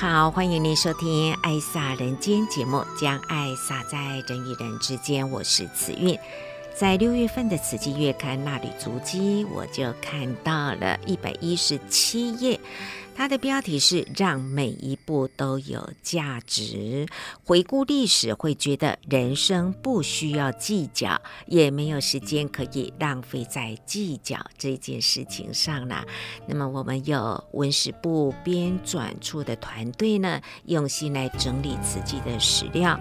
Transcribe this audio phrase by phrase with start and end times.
[0.00, 3.98] 好，欢迎您收听《爱洒人间》节目，将爱洒在
[4.28, 5.28] 人与人之间。
[5.28, 6.16] 我是慈韵，
[6.72, 12.60] 在六月份的《慈济月刊》那里足迹，我就看到了一百一十七页。
[13.18, 17.04] 它的标题是“让每一步都有价值”。
[17.42, 26.06] 回顾历史，会觉得人生不需要计较，也没有时间可以浪费在计较这件事情上了。
[26.46, 33.00] 那么，我们有文史部编纂处的团队呢，用心来整理自己的史料。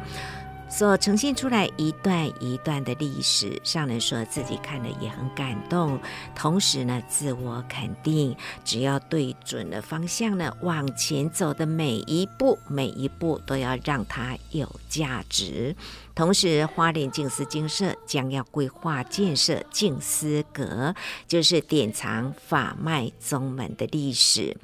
[0.69, 5.99] 所呈现出来一段一段的历史，上人说自己看了也很感动，
[6.35, 15.75] 同时呢，自我肯定，只要对准了方向呢，往前走的每一步，每一步都要让它有价值。
[16.13, 20.93] 同时，花莲静思精舍将要规划建设静思阁，
[21.27, 24.57] 就是典藏法脉宗门的历史。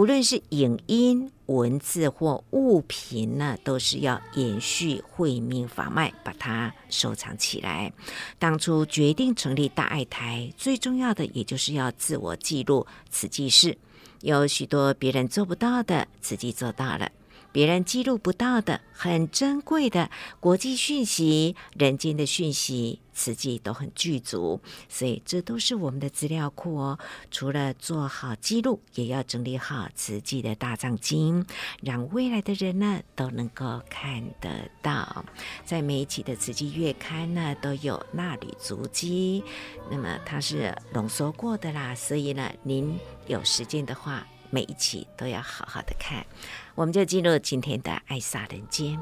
[0.00, 7.92] 无论是影音、文字或物品呢，都是要延续慧命法脉，把它收藏起来。
[8.38, 13.76] 当初决定成立大爱台，最重要的也就是要自我记录此记事，
[14.22, 17.12] 有许多别人做不到的，自己做到了。
[17.52, 26.98] 别人记录不到的很珍贵的国际讯息、人间的讯息，慈济都很具足，所以这都是我们的资料库哦。
[27.30, 31.44] 除了做好记录，也要整理好慈济的大藏经，
[31.82, 35.24] 让未来的人呢都能够看得到。
[35.64, 39.42] 在每一期的慈济月刊呢，都有纳履足迹，
[39.90, 42.96] 那么它是浓缩过的啦，所以呢，您
[43.26, 46.24] 有时间的话，每一集都要好好的看。
[46.74, 48.98] 我们就进入今天的《爱洒人间》。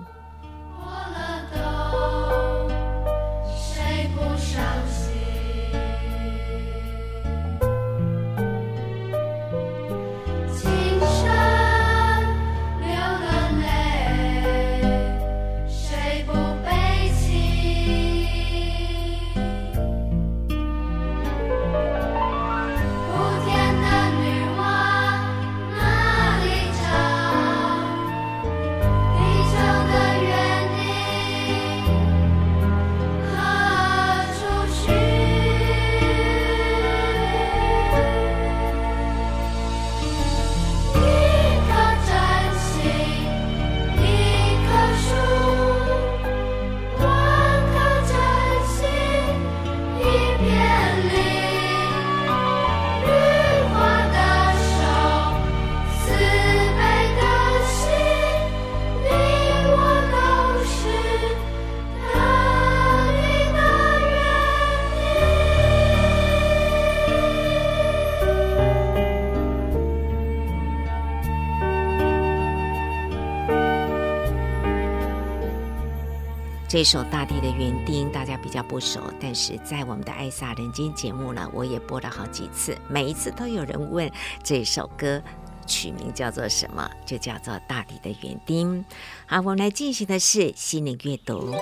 [76.68, 84.10] 这首《大地的园丁》大家比较不熟，但是在我们的《爱洒人间》节目呢，我也播了好几次，每一次都有人问
[84.42, 85.22] 这首歌
[85.66, 88.80] 曲名叫做什么，就叫做《大地的园丁》。
[89.24, 91.54] 好，我们来进行的是心灵阅读，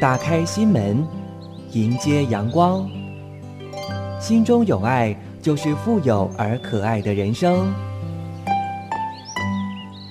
[0.00, 1.06] 打开心门，
[1.70, 2.90] 迎接阳光，
[4.20, 7.72] 心中有爱，就是富有而可爱的人生。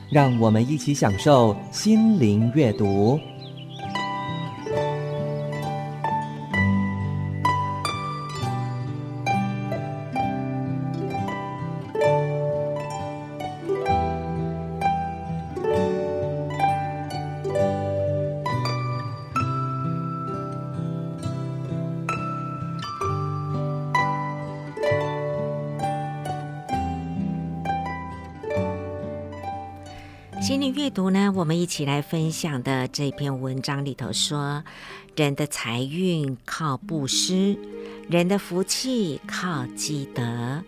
[0.09, 3.19] 让我们一起享受心灵阅读。
[31.37, 34.63] 我们一起来分享的这篇文章里头说，
[35.15, 37.55] 人的财运靠布施，
[38.09, 40.63] 人的福气靠积德，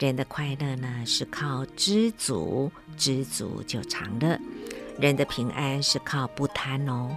[0.00, 4.36] 人的快乐呢是靠知足，知足就常乐，
[4.98, 7.16] 人的平安是靠不贪哦，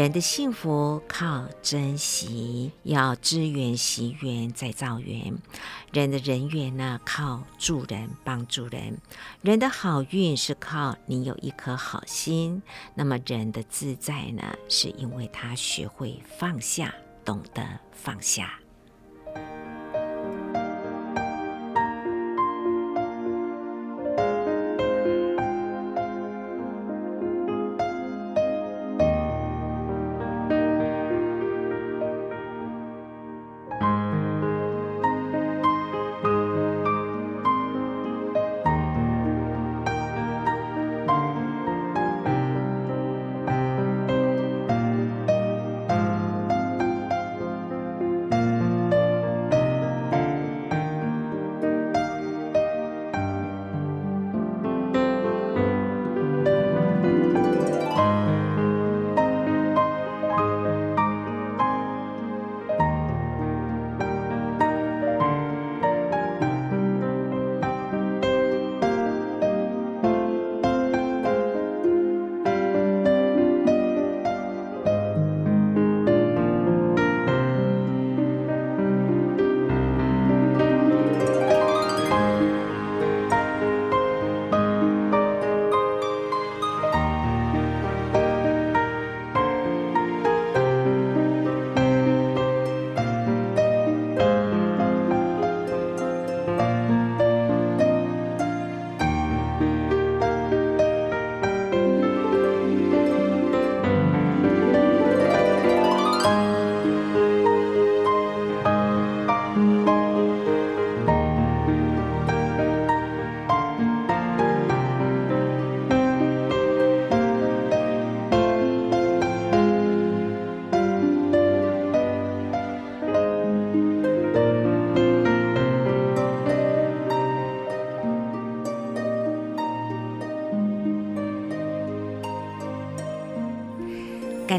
[0.00, 5.34] 人的幸福靠珍惜，要知缘惜缘再造缘；
[5.92, 8.94] 人的人缘呢，靠助人帮助人；
[9.42, 12.62] 人的好运是靠你有一颗好心。
[12.94, 17.62] 那么人的自在呢，是因为他学会放下，懂得
[17.92, 18.59] 放下。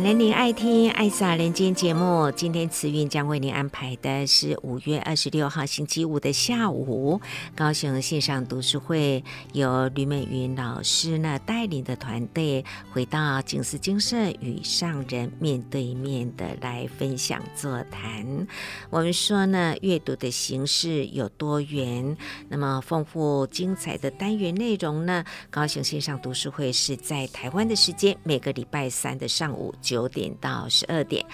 [0.02, 2.32] 感恩您爱听《爱撒人间》节目。
[2.32, 7.22] 今天慈韵将为您安排的是五月二十六号星期五的下午，
[7.56, 18.48] 高雄线上读书会由吕美云老师呢带领的团队回到静思精舍与上人面对面的来分享座谈。
[18.90, 22.18] 我们说呢，阅读的形式有多元，
[22.50, 29.72] 那么丰富精彩的单元内容呢，高雄线上读书会是在台湾的时间每个礼拜三的上午。
[29.92, 31.26] 九点到十二点，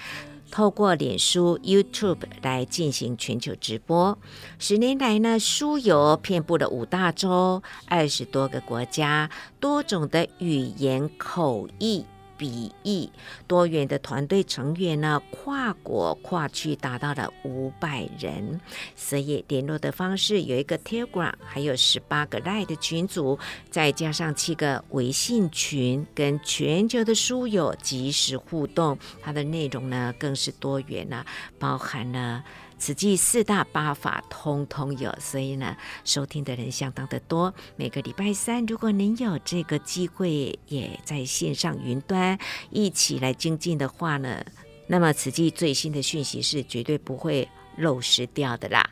[0.49, 4.17] 透过脸书、YouTube 来进行全球直播。
[4.57, 12.03] 十年来呢，书友遍布了五大洲、二十多个国家，多种的语言口译。
[12.37, 13.11] 比翼
[13.47, 18.61] 多元的团队成员呢，跨国跨区达到了五百人，
[18.95, 23.37] 所以联络的方式有一个 Telegram，还有十八个 Line 的群组，
[23.69, 28.97] 再加上七个微信群，跟全球的书友即时互动。
[29.21, 31.25] 它的内容呢，更是多元了，
[31.57, 32.43] 包含了。
[32.79, 37.53] 此际四大八法通通有，所以呢，收听的人相当的多。
[37.75, 42.37] 每个礼拜三，如果您有这个机会，也在线上云端
[42.69, 44.45] 一起来精进的话呢，
[44.87, 48.89] 那么此际最新的讯息是绝对不会漏失掉的啦。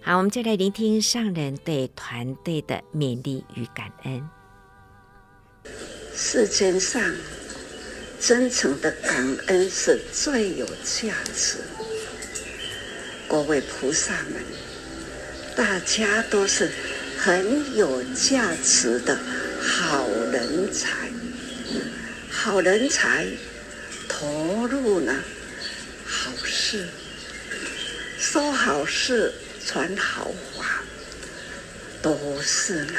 [0.00, 4.28] 好，我们就来聆听上人对团队的勉励与感恩。
[6.14, 7.00] 世间上
[8.18, 11.62] 真诚的感恩是最有价值。
[13.28, 14.42] 各位菩萨们，
[15.54, 16.70] 大家都是
[17.18, 19.20] 很有价值的
[19.60, 21.10] 好人才，
[22.30, 23.26] 好人才
[24.08, 25.22] 投入呢
[26.06, 26.88] 好事，
[28.18, 29.30] 说好事
[29.66, 30.82] 传好话，
[32.00, 32.98] 都是呢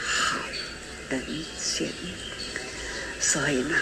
[0.00, 0.40] 好
[1.08, 1.22] 人
[1.56, 1.88] 间，
[3.20, 3.76] 所以呢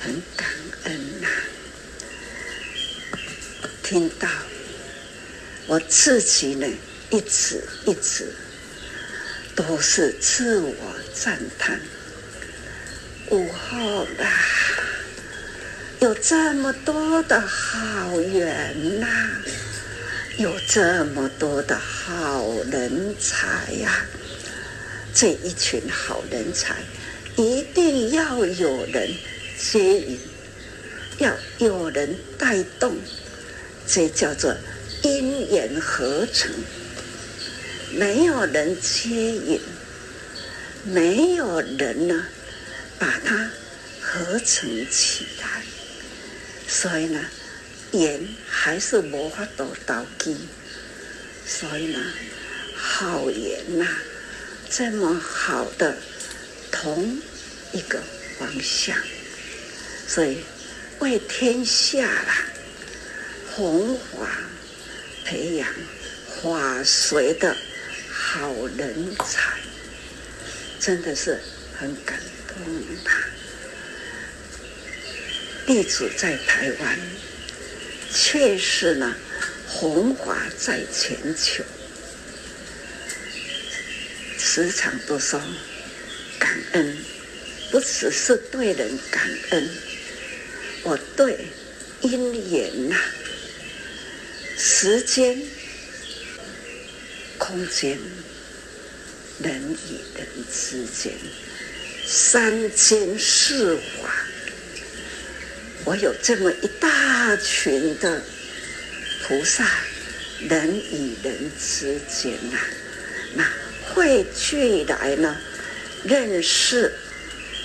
[0.00, 0.48] 很感
[0.84, 1.28] 恩呐，
[3.84, 4.28] 听到。
[5.68, 6.66] 我自己呢，
[7.10, 8.34] 一直一直
[9.54, 10.74] 都是自我
[11.14, 11.80] 赞叹。
[13.30, 14.28] 午后啦，
[16.00, 19.06] 有这么多的好缘呐、
[20.36, 24.04] 有这么多的好人才呀、
[25.14, 26.74] 这一群好人才，
[27.36, 29.08] 一定要有人
[29.56, 30.18] 接引，
[31.18, 32.96] 要有人带动，
[33.86, 34.54] 这叫做。
[35.02, 36.50] 因缘合成，
[37.92, 39.60] 没有人接引，
[40.84, 42.26] 没有人呢，
[42.98, 43.50] 把它
[44.00, 45.62] 合成起来，
[46.68, 47.20] 所以呢，
[47.92, 50.36] 缘还是无法度投机。
[51.44, 51.98] 所以呢，
[52.76, 53.86] 好缘呐、
[54.70, 55.96] 这么好的
[56.70, 57.20] 同
[57.72, 58.00] 一个
[58.38, 58.96] 方向，
[60.06, 60.38] 所以
[61.00, 62.46] 为天下啦，
[63.54, 64.28] 弘法
[65.32, 65.66] 培养
[66.42, 67.56] 法学的
[68.10, 69.50] 好人才，
[70.78, 71.40] 真的是
[71.74, 72.62] 很感动
[73.06, 73.10] 啊！
[75.66, 76.98] 地主在台湾，
[78.12, 79.14] 确实呢。
[79.68, 81.64] 弘法在全球，
[84.38, 85.40] 时常都说
[86.38, 86.98] 感恩，
[87.70, 89.70] 不只是对人感恩，
[90.82, 91.46] 我对
[92.02, 92.96] 因缘呐、
[94.64, 95.36] 时间、
[97.36, 97.98] 空间、
[99.42, 101.12] 人与人之间、
[102.06, 104.24] 三间四法，
[105.84, 108.22] 我有这么一大群的。
[109.26, 109.64] 菩萨，
[110.48, 112.66] 人与人之间呐、啊，
[113.34, 113.44] 那
[113.88, 115.36] 汇聚来呢，
[116.04, 116.92] 认识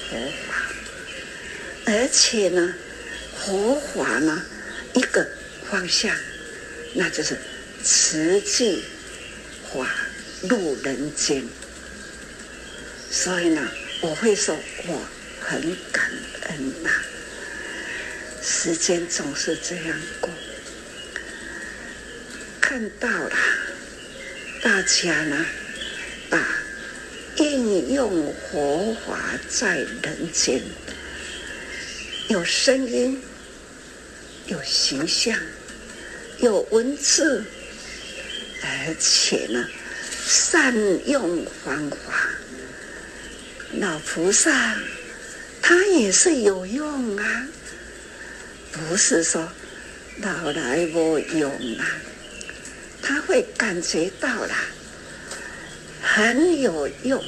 [0.10, 0.72] 佛法，
[1.86, 2.74] 而且呢，
[3.38, 4.44] 佛法呢，
[4.94, 5.28] 一个
[5.70, 6.16] 方向，
[6.94, 7.38] 那就是
[7.84, 8.84] 慈济
[9.72, 9.88] 法
[10.44, 11.44] 入人间。
[13.10, 13.70] 所以呢，
[14.02, 15.02] 我会说我
[15.40, 16.12] 很感
[16.50, 16.90] 恩呐、
[18.44, 20.30] 时间总是这样过。
[22.60, 23.36] 看到了，
[24.62, 25.46] 大家呢，
[26.30, 26.46] 把
[27.38, 30.62] 应用佛法在人间，
[32.28, 33.22] 有声音，
[34.48, 35.40] 有形象，
[36.40, 37.44] 有文字，
[38.64, 39.68] 而且呢，
[40.26, 40.74] 善
[41.10, 42.30] 用方法。
[43.80, 44.78] 老菩萨
[45.62, 47.48] 他也是有用啊，
[48.72, 49.52] 不是说
[50.22, 51.86] 老来无用啊。
[53.02, 54.56] 他会感觉到了
[56.02, 57.24] 很有用，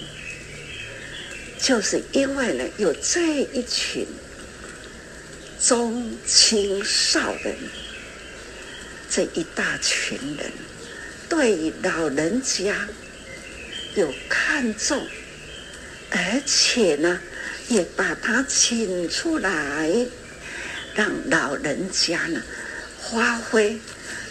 [1.59, 4.05] 就是因为呢，有这一群
[5.59, 7.55] 中青少人，
[9.09, 10.51] 这一大群人，
[11.27, 12.87] 对老人家
[13.95, 15.05] 有看重，
[16.11, 17.19] 而且呢，
[17.67, 19.89] 也把他请出来，
[20.93, 22.41] 让老人家呢
[23.11, 23.79] 发挥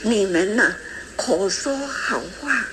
[0.03, 0.77] 你们呢。
[1.17, 2.65] 口说好话，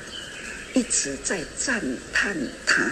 [0.76, 1.82] 一直在赞
[2.14, 2.92] 叹他。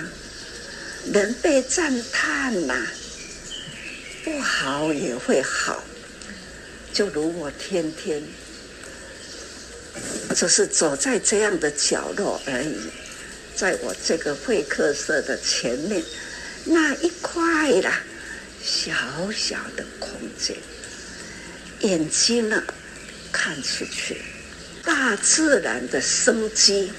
[1.14, 2.76] 人被赞叹呐，
[4.24, 5.84] 不好也会好。
[6.92, 8.24] 就如我天天，
[10.36, 12.78] 只是走在这样的角落而已，
[13.56, 16.04] 在我这个会客室的前面，
[16.66, 18.02] 那一块啦，
[18.64, 18.92] 小
[19.32, 20.10] 小的空
[20.40, 20.58] 间，
[21.82, 22.64] 眼睛呢，
[23.32, 24.22] 看出去。
[24.86, 26.92] 大自然的生机，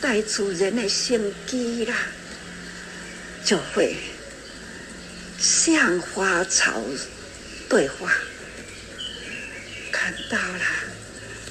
[0.00, 1.94] 带出人的生机啦，
[3.44, 3.96] 就会
[5.38, 6.82] 像花草
[7.68, 8.10] 对话。
[9.92, 10.60] 看到了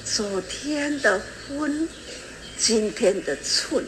[0.05, 1.89] 昨天的风，
[2.57, 3.83] 今天的寸，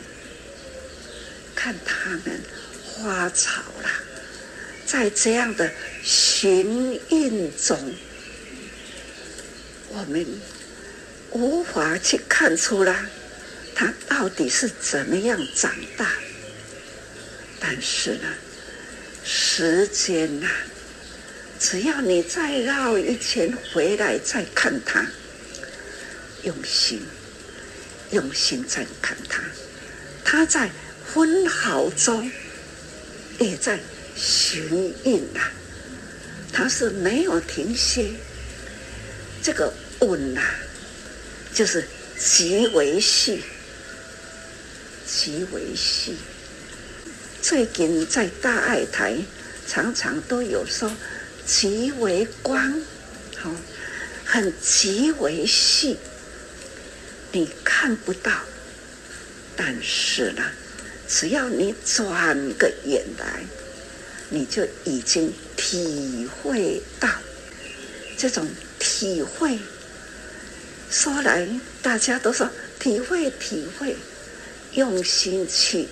[1.55, 2.41] 看他们
[2.83, 3.89] 花草啦，
[4.85, 5.71] 在这样的
[6.03, 7.93] 循运中，
[9.89, 10.25] 我们。
[11.33, 13.05] 无法去看出来，
[13.75, 16.09] 他到底是怎么样长大。
[17.59, 18.27] 但是呢，
[19.25, 20.51] 时间呐、啊，
[21.59, 25.05] 只要你再绕一圈回来再看他，
[26.43, 27.01] 用心，
[28.11, 29.43] 用心在看他，
[30.23, 30.69] 他在
[31.05, 32.31] 分毫中
[33.39, 33.79] 也在
[34.15, 35.41] 循运呐，
[36.51, 38.11] 他是没有停歇，
[39.41, 40.41] 这个稳呐。
[41.53, 41.87] 就是
[42.19, 43.41] 极为细，
[45.07, 46.15] 极为细。
[47.41, 49.17] 最近在大爱台
[49.67, 50.91] 常常都有说
[51.47, 52.79] 极为光，
[53.37, 53.49] 好，
[54.23, 55.97] 很极为细，
[57.37, 58.31] 你看不到，
[59.55, 60.41] 但是呢，
[61.07, 63.45] 只要你转个眼来，
[64.31, 67.07] 你就已经体会到
[68.17, 69.59] 这种体会。
[70.89, 71.47] 说来，
[71.83, 73.95] 大家都说体会体会，
[74.73, 75.87] 用心去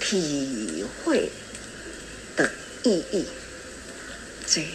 [0.00, 1.30] 体会
[2.36, 2.50] 的
[2.84, 3.26] 意义，
[4.46, 4.66] 这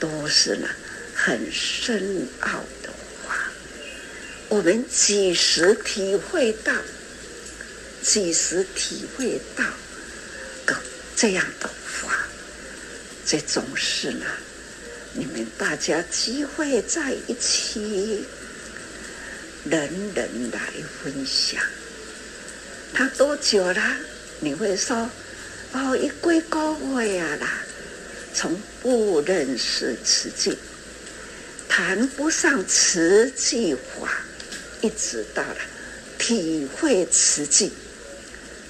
[0.00, 0.66] 都是呢
[1.14, 2.64] 很深奥。
[4.54, 6.72] 我们几时体会到，
[8.04, 9.64] 几时体会到
[10.64, 10.76] 个
[11.16, 12.24] 这样的话，
[13.26, 14.24] 这种事呢，
[15.12, 18.24] 你们大家聚会在一起，
[19.64, 20.60] 人人来
[21.02, 21.60] 分享。
[22.92, 23.96] 他多久了？
[24.38, 25.10] 你会说，
[25.72, 27.58] 哦，一归高会啊啦，
[28.32, 30.56] 从不认识慈济，
[31.68, 34.24] 谈不上慈济法，
[34.84, 35.56] 一直到了
[36.18, 37.72] 体会慈济，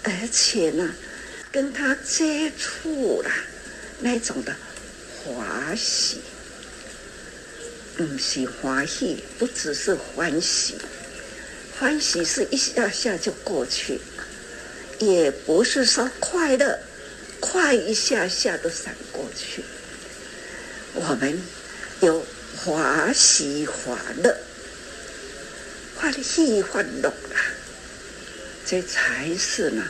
[0.05, 0.95] 而且呢，
[1.51, 3.31] 跟他接触了
[3.99, 4.55] 那种的
[5.25, 6.21] 欢喜，
[7.97, 10.77] 不是欢喜，不只是欢喜，
[11.77, 13.99] 欢喜是一下下就过去。
[15.01, 16.79] 也不是说快乐，
[17.41, 19.65] 快一下下都闪过去。
[20.95, 21.43] 我们
[22.01, 22.25] 有
[22.57, 24.39] 欢喜欢乐，
[25.97, 27.39] 欢喜欢乐啊，
[28.67, 29.83] 这才是呢，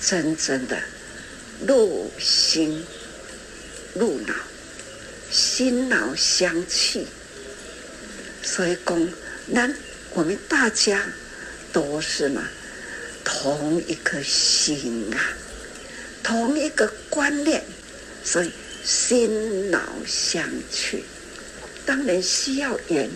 [0.00, 0.78] 真正的
[1.66, 2.84] 入心
[3.94, 4.34] 入脑，
[5.30, 7.06] 心脑相契。
[8.42, 9.08] 所以讲，
[9.46, 9.72] 那
[10.14, 11.02] 我们大家
[11.72, 12.42] 都是呢。
[13.22, 15.20] 同一颗心啊，
[16.22, 17.62] 同一个观念，
[18.24, 18.50] 所以
[18.82, 21.04] 心脑相契，
[21.86, 23.08] 当然需要缘。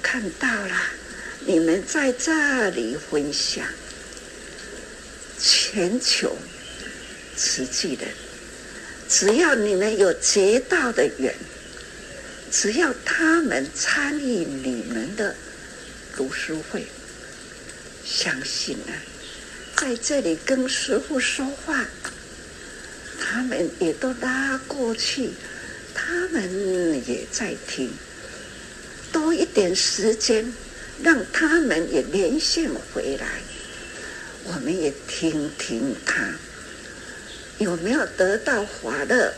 [0.00, 0.74] 看到了，
[1.50, 3.66] 你们在这里分享，
[5.36, 6.36] 全球
[7.36, 8.06] 实际的，
[9.08, 11.34] 只要你们有结道的缘，
[12.52, 15.34] 只要他们参与你们的
[16.16, 16.86] 读书会。
[18.06, 18.94] 相信啊，
[19.74, 21.84] 在这里跟师傅说话，
[23.20, 25.30] 他们也都拉过去，
[25.92, 27.90] 他们也在听。
[29.10, 30.54] 多一点时间，
[31.02, 33.26] 让他们也连线回来，
[34.44, 36.34] 我们也听听他
[37.58, 39.34] 有没有得到华乐，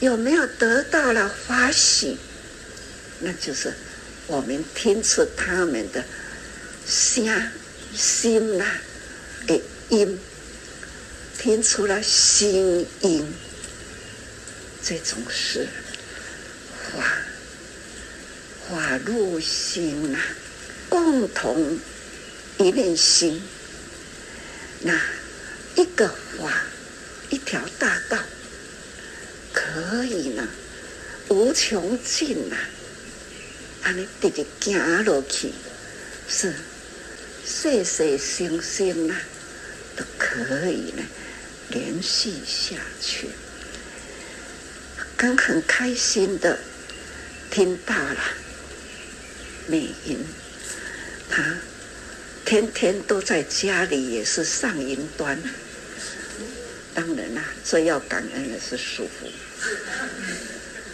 [0.00, 2.18] 有没有得到了欢喜，
[3.20, 3.72] 那就是
[4.26, 6.04] 我们听出他们的。
[6.88, 7.26] 声
[7.92, 8.64] 心呐
[9.44, 10.20] 的音，
[11.36, 13.26] 听出了心音，
[14.84, 15.66] 这种是
[16.92, 17.02] 法
[18.68, 20.18] 法入心呐，
[20.96, 21.78] 共同
[22.56, 23.42] 一念心，
[24.80, 24.98] 那
[25.74, 26.62] 一个法
[27.28, 28.18] 一条大道，
[29.52, 30.48] 可以呢
[31.28, 32.56] 无穷尽呐，
[33.82, 35.52] 安尼直直行落去
[36.26, 36.54] 是。
[37.44, 39.14] 岁岁星星呐，
[39.94, 41.02] 都可以呢，
[41.68, 43.28] 联系下去。
[45.14, 46.58] 刚很开心的
[47.50, 48.18] 听到了
[49.68, 50.18] 美音，
[51.30, 51.58] 他
[52.44, 55.38] 天天都在家里也是上云端。
[56.94, 59.26] 当然啦，最要感恩的是师傅，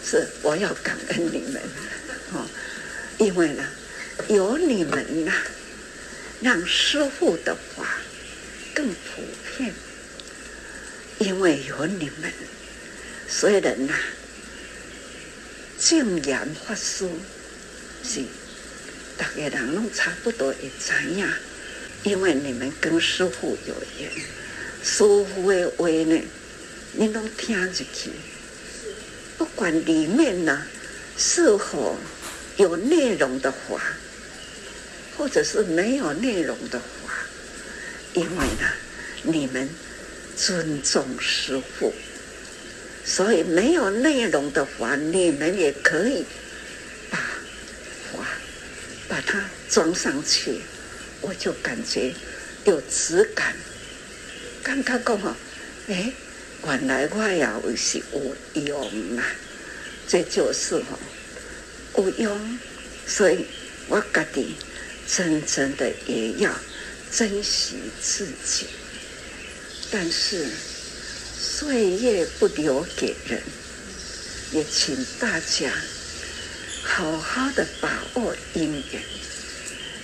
[0.05, 1.61] 是我要感恩你们
[2.33, 2.45] 哦，
[3.17, 3.63] 因为呢，
[4.27, 5.33] 有你们呐。
[6.41, 7.87] 让师傅的话
[8.73, 9.23] 更普
[9.55, 9.73] 遍，
[11.19, 12.33] 因为有你们，
[13.29, 13.93] 虽然呐，
[15.79, 17.07] 证严法师
[18.03, 18.21] 是
[19.23, 21.25] 大家人差不多会知影，
[22.03, 24.11] 因为你们跟师傅有缘，
[24.83, 26.21] 师傅的话呢，
[26.91, 28.09] 你拢听入去，
[29.37, 30.65] 不管里面呢
[31.17, 31.97] 是否
[32.57, 33.81] 有内容的话。
[35.15, 37.13] 或者是没有内容的话，
[38.13, 38.67] 因为呢，
[39.21, 39.69] 你们
[40.35, 41.93] 尊重师傅，
[43.05, 46.25] 所以没有内容的话，你们也可以
[47.11, 47.19] 把
[48.11, 48.27] 话
[49.07, 50.61] 把它装上去，
[51.21, 52.13] 我就感觉
[52.65, 53.55] 有质感。
[54.61, 55.35] 刚刚讲哦，
[55.87, 56.13] 哎，
[56.65, 59.25] 原来我也是有用啊，
[60.07, 60.99] 这就是哦，
[61.97, 62.59] 有用，
[63.07, 63.45] 所以
[63.87, 64.55] 我觉得。
[65.05, 66.49] 真正的也要
[67.11, 68.67] 珍惜自己，
[69.91, 70.47] 但是
[71.37, 73.43] 岁月不留给人，
[74.53, 75.69] 也请大家
[76.95, 79.01] 好好的把握因缘。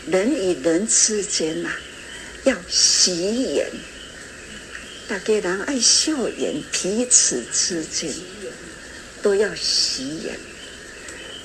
[0.07, 1.79] 人与人之间呐、啊，
[2.45, 3.69] 要惜缘，
[5.07, 8.11] 大家人爱笑缘，彼此之间
[9.21, 10.39] 都要惜缘，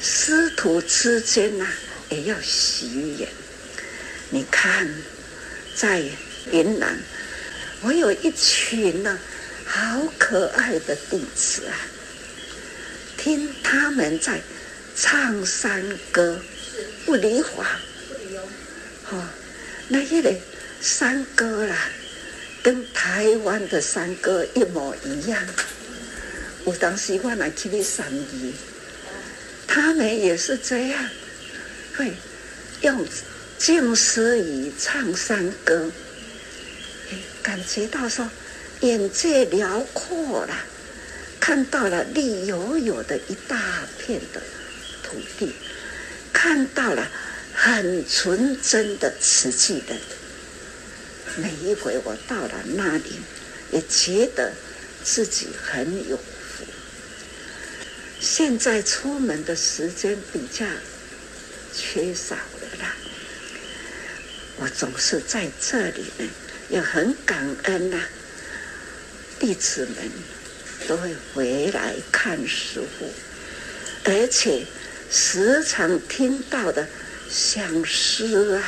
[0.00, 1.72] 师徒之间呐、啊，
[2.08, 3.28] 也要惜缘。
[4.30, 4.88] 你看，
[5.76, 6.02] 在
[6.50, 6.98] 云南，
[7.82, 9.18] 我有一群呢，
[9.66, 11.76] 好可爱的弟子啊！
[13.18, 14.40] 听他们在
[14.96, 16.40] 唱山歌，
[17.04, 17.66] 不离华，
[19.10, 19.26] 哦，
[19.88, 20.40] 那一类
[20.80, 21.76] 山歌啦，
[22.62, 25.44] 跟台湾的山歌一模一样。
[26.64, 28.54] 我当时我来去你三义，
[29.66, 31.08] 他们也是这样，
[31.96, 32.14] 会
[32.82, 33.04] 用
[33.58, 35.90] 静思语唱山歌，
[37.42, 38.30] 感觉到说
[38.80, 40.54] 眼界辽阔了，
[41.40, 44.40] 看到了绿油油的一大片的
[45.14, 45.52] 土地，
[46.32, 47.08] 看到了
[47.52, 49.96] 很纯真的瓷器人。
[51.36, 53.20] 每一回我到了那里，
[53.70, 54.52] 也觉得
[55.04, 56.64] 自己很有福。
[58.20, 60.66] 现在出门的时间比较
[61.72, 62.96] 缺少了啦，
[64.56, 66.28] 我总是在这里呢，
[66.68, 68.00] 也很感恩呐、
[69.38, 70.10] 弟子们
[70.88, 73.12] 都会回来看师父，
[74.04, 74.64] 而且
[75.10, 76.86] 时常听到的
[77.30, 78.62] 想诗啊，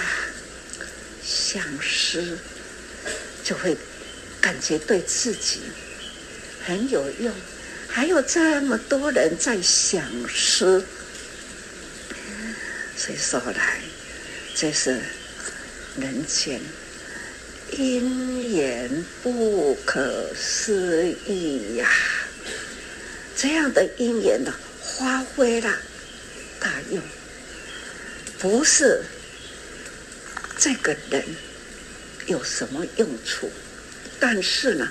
[1.25, 2.39] 想诗，
[3.43, 3.77] 就会
[4.41, 5.61] 感觉对自己
[6.65, 7.33] 很有用。
[7.89, 10.85] 还有这么多人在想诗，
[12.97, 13.81] 所以说来，
[14.55, 15.01] 这是
[15.99, 16.61] 人间
[17.73, 21.89] 因缘不可思议呀！
[23.35, 24.55] 这样的因缘呢，
[24.99, 25.71] 发挥了
[26.67, 27.01] 大用，
[28.41, 29.05] 不是
[30.59, 31.25] 这个人
[32.27, 33.49] 有什么用处，
[34.19, 34.89] 但是呢，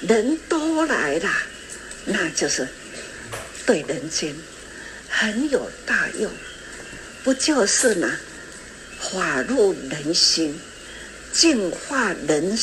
[0.00, 1.30] 人都来了。
[2.06, 2.66] 那就是
[3.66, 4.34] 对人间
[5.10, 6.32] 很有大用，
[7.22, 8.10] 不就是呢？
[8.98, 10.58] 法入人心，
[11.34, 12.58] 净化人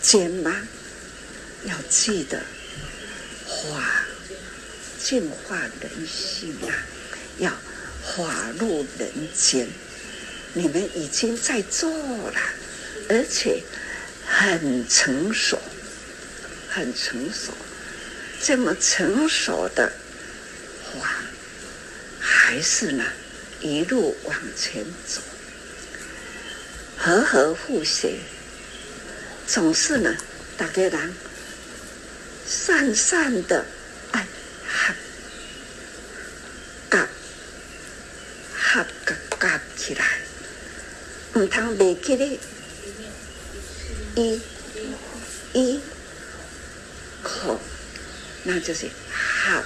[0.00, 0.54] 间吗？
[1.64, 2.40] 要记得，
[3.48, 4.04] 法
[5.02, 6.70] 净化人心啊，
[7.38, 7.52] 要
[8.16, 9.68] 法入人间。
[10.52, 11.88] 你们已经在做
[12.30, 12.40] 了，
[13.08, 13.62] 而且
[14.26, 15.60] 很成熟，
[16.68, 17.52] 很成熟。
[18.42, 19.92] 这么成熟的
[20.92, 21.22] 话，
[22.18, 23.04] 还是呢，
[23.60, 25.20] 一路往前走，
[26.96, 28.18] 和和互协，
[29.46, 30.16] 总是呢，
[30.56, 31.14] 大家人
[32.48, 33.64] 善善的
[34.10, 34.26] 爱
[34.66, 34.94] 合
[36.90, 37.08] 夹
[38.52, 40.04] 合夹夹起来，
[41.34, 42.38] 唔通未记得
[44.16, 44.40] 一
[45.52, 45.80] 一
[47.22, 47.60] 好。
[48.42, 49.62] 那就是合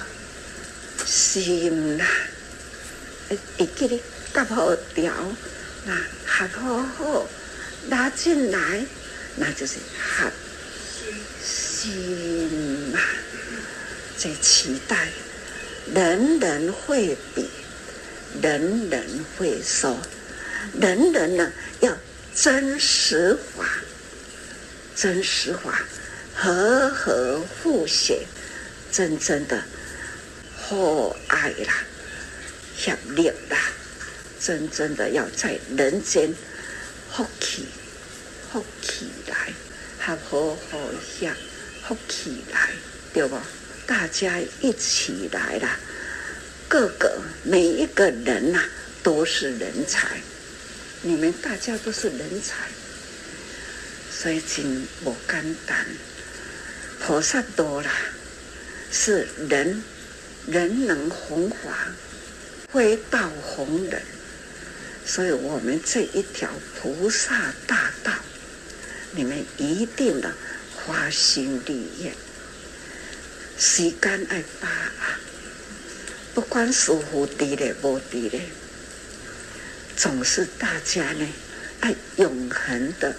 [1.05, 2.05] 心啦，
[3.29, 3.37] 会
[3.75, 3.99] 记得
[4.33, 5.13] 夹好条，
[5.85, 7.27] 那合好好
[7.89, 8.85] 拉进来，
[9.37, 10.29] 那就是合
[11.41, 12.99] 心啦。
[14.17, 15.07] 在期待，
[15.93, 17.49] 人人会比，
[18.41, 19.97] 人人会说，
[20.79, 21.97] 人人呢要
[22.33, 23.65] 真实法，
[24.95, 25.83] 真实法，
[26.33, 28.25] 和和互协。
[28.91, 29.61] 真正的
[30.55, 31.83] 和爱啦，
[32.77, 33.57] 协力啦，
[34.39, 36.33] 真正的要在人间
[37.11, 37.67] 福起，
[38.49, 39.53] 福起来，
[39.99, 40.79] 和和和
[41.19, 41.33] 谐，
[41.85, 42.69] 福起来，
[43.13, 43.37] 对不？
[43.85, 45.77] 大家一起来啦，
[46.69, 48.63] 各个每一个人呐、
[49.03, 50.21] 都是人才，
[51.05, 52.55] 你们大家都是人才，
[54.11, 55.85] 所以真不简单，
[56.99, 57.91] 菩萨多啦。
[58.91, 59.83] 是人，
[60.47, 61.89] 人能弘法，
[62.73, 64.01] 非道弘人。
[65.05, 66.49] 所以，我们这一条
[66.81, 68.11] 菩萨大道，
[69.11, 70.33] 你们一定的
[70.87, 72.11] 发心立愿，
[73.59, 75.19] 时间爱把握，
[76.33, 78.41] 不管师父在咧无在咧，
[79.95, 81.27] 总是大家呢
[81.81, 83.15] 爱永恒的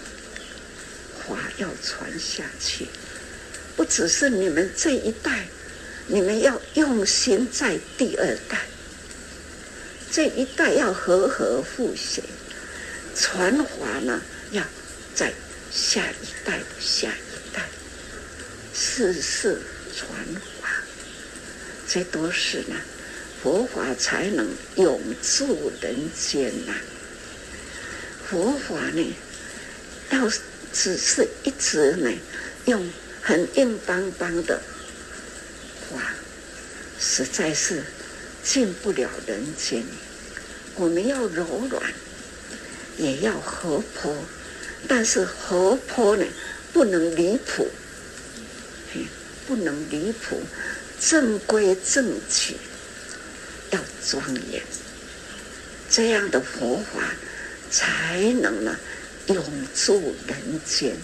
[1.27, 2.87] 法要传下去，
[3.77, 5.47] 不只是你们这一代。
[6.09, 8.61] 你们要用心在第二代，
[10.09, 12.23] 这一代要和和复兴，
[13.17, 14.63] 传法呢要
[15.17, 15.33] 在
[15.73, 17.65] 下一代的下一代，
[18.73, 19.61] 世世
[19.97, 20.09] 传
[20.63, 20.69] 法，
[21.89, 22.77] 这都是呢
[23.47, 26.75] 佛法才能永驻人间呐。
[28.29, 29.15] 佛法呢，
[30.11, 30.29] 要
[30.73, 32.11] 只是一直呢
[32.65, 32.91] 用
[33.23, 34.61] 很硬邦邦的。
[35.93, 36.03] 哇，
[36.99, 37.85] 实在是
[38.43, 39.85] 进不了人间。
[40.75, 41.81] 我们要柔软，
[42.99, 44.13] 也要活泼，
[44.89, 46.27] 但是活泼呢，
[46.73, 47.69] 不能离谱，
[49.47, 50.43] 不能离谱，
[50.99, 52.57] 正规正矩，
[53.77, 54.63] 要庄严。
[55.91, 57.15] 这样的佛法
[57.71, 58.77] 才能呢
[59.27, 60.97] 永驻人间。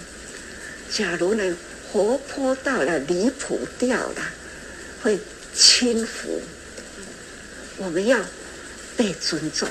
[0.90, 1.56] 假如呢
[1.90, 4.22] 活泼到了离谱掉了。
[5.02, 5.18] 会
[5.52, 6.40] 轻浮，
[7.76, 8.24] 我们要
[8.96, 9.68] 被尊重，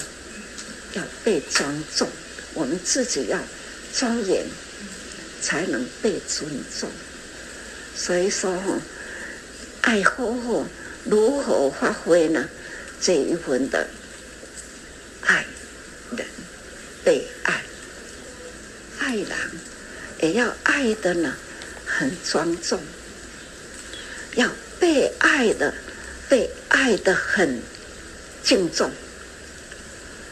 [0.91, 2.05] 要被尊重，
[2.53, 3.39] 我们自己要
[3.95, 4.45] 庄严，
[5.41, 6.49] 才能被尊
[6.81, 6.89] 重。
[7.95, 8.53] 所以说，
[9.79, 10.67] 爱好好
[11.05, 12.49] 如何发挥呢？
[13.01, 13.87] 这一份的
[15.21, 15.43] 爱
[16.15, 16.25] 人
[17.03, 17.63] 被爱，
[18.99, 19.27] 爱人
[20.19, 21.35] 也要爱的呢，
[21.85, 22.79] 很庄重，
[24.35, 24.47] 要
[24.79, 25.73] 被爱的，
[26.29, 27.59] 被爱的很
[28.43, 28.91] 敬重。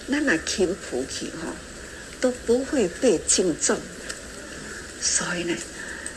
[0.05, 1.53] 那那轻浮起哈，
[2.21, 3.79] 都不会被敬重。
[5.01, 5.55] 所以呢，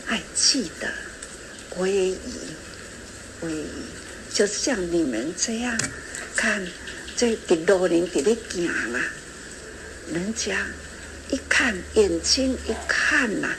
[0.07, 0.93] 爱记得。
[1.79, 2.19] 威仪，
[3.41, 3.67] 威仪，
[4.33, 5.79] 就像你们这样
[6.35, 6.67] 看，
[7.17, 9.01] 这啲老人在咧行啦，
[10.13, 10.67] 人家
[11.31, 13.55] 一看眼睛一看呐，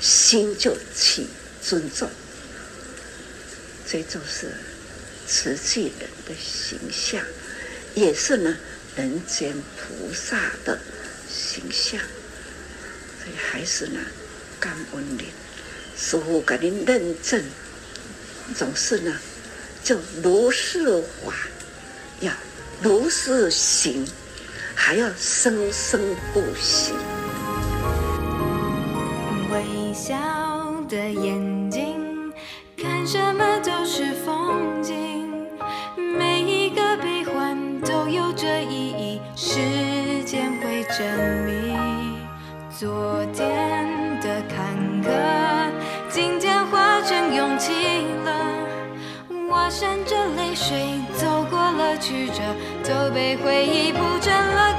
[0.00, 1.26] 心就起
[1.60, 2.08] 尊重，
[3.88, 4.52] 这就是
[5.26, 7.20] 慈济人的形象，
[7.94, 8.56] 也是呢
[8.96, 10.78] 人间菩萨的
[11.28, 12.00] 形象，
[13.18, 14.00] 所以还是呢
[14.60, 15.26] 感恩您。
[15.98, 17.44] 师父给您认证，
[18.56, 19.20] 总是呢，
[19.82, 21.32] 叫如是法，
[22.20, 22.30] 要
[22.80, 24.06] 如是行，
[24.76, 26.00] 还要生生
[26.32, 26.92] 不息。
[29.50, 30.14] 微笑
[30.88, 32.32] 的眼睛，
[32.76, 35.28] 看什么都是风景，
[35.96, 39.58] 每一个悲欢都有着意义，时
[40.24, 42.16] 间会证明
[42.70, 43.61] 昨天
[49.74, 52.42] 闪着泪水走过了曲折，
[52.84, 54.76] 都被回忆铺成了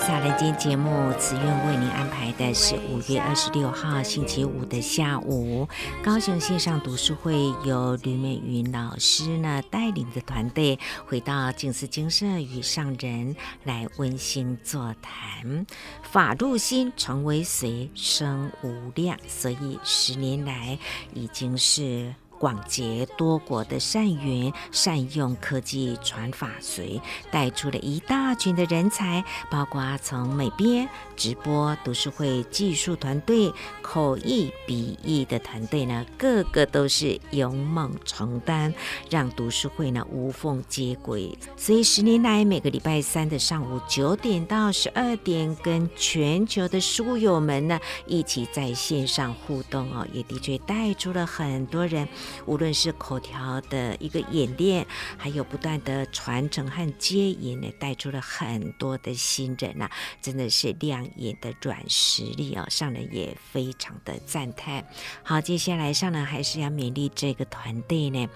[0.00, 5.68] 洒人间》节目，慈愿为您安排的是五月二十六号星期五的下午，
[6.02, 7.34] 高雄线上读书会
[7.66, 15.66] 由吕美云老师呢带领的团队回到静思精舍与上人来温馨座谈。
[16.02, 20.78] 法入心，成为随生无量，所以十年来
[21.12, 22.14] 已经是。
[22.40, 26.98] 广结多国的善缘，善用科技传法随，
[27.30, 30.88] 带出了一大群的人才，包括从美编、
[31.20, 33.52] 直播、读书会技术团队、
[33.82, 38.72] 口译、笔译的团队呢，个个都是勇猛承担，
[39.10, 41.36] 让读书会呢无缝接轨。
[41.58, 52.08] 所以十年来，每个礼拜三的上午九点到十二点，跟全球的书友们呢一起在线上互动哦，也的确带出了很多人。
[52.46, 54.86] 无论是口条的一个演练，
[55.18, 59.90] 还有不断的传承和接引呢，带出了很多的新人呐、啊，
[60.22, 64.86] 真的是亮眼的软实力哦，上人也非常的赞叹。
[65.22, 68.28] 好，接下来上人还是要勉励这个团队呢，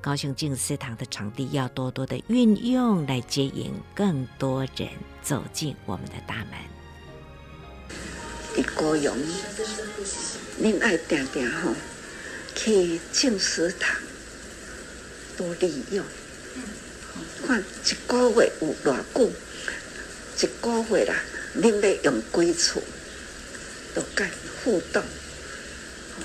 [0.00, 4.88] 高雄静思堂的场地要多多的运用，来接引更多人
[5.22, 6.58] 走进我们的大门。
[8.56, 9.16] 一个勇，
[10.58, 11.74] 您爱点点哈。
[12.54, 13.96] 去静思堂
[15.38, 16.04] 多利用，
[17.46, 19.32] 看一个月有偌久，
[20.38, 21.14] 一个月啦，
[21.56, 22.82] 恁要用几处，
[23.94, 24.28] 都跟
[24.64, 25.02] 互动，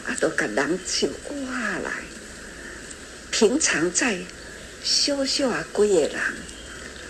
[0.05, 1.91] 啊，都跟人就话来。
[3.29, 4.17] 平常在
[4.83, 6.19] 修修啊，几个人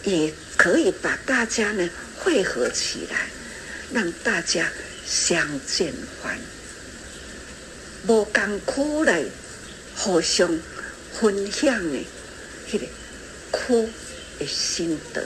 [0.04, 3.30] 也可以把大家呢汇合起来，
[3.94, 4.70] 让大家
[5.06, 6.38] 相见欢。
[8.08, 9.24] 无艰苦来
[9.96, 10.60] 互相
[11.20, 12.00] 分享的，
[12.70, 12.86] 迄个
[13.52, 13.90] 苦
[14.40, 15.26] 的心得，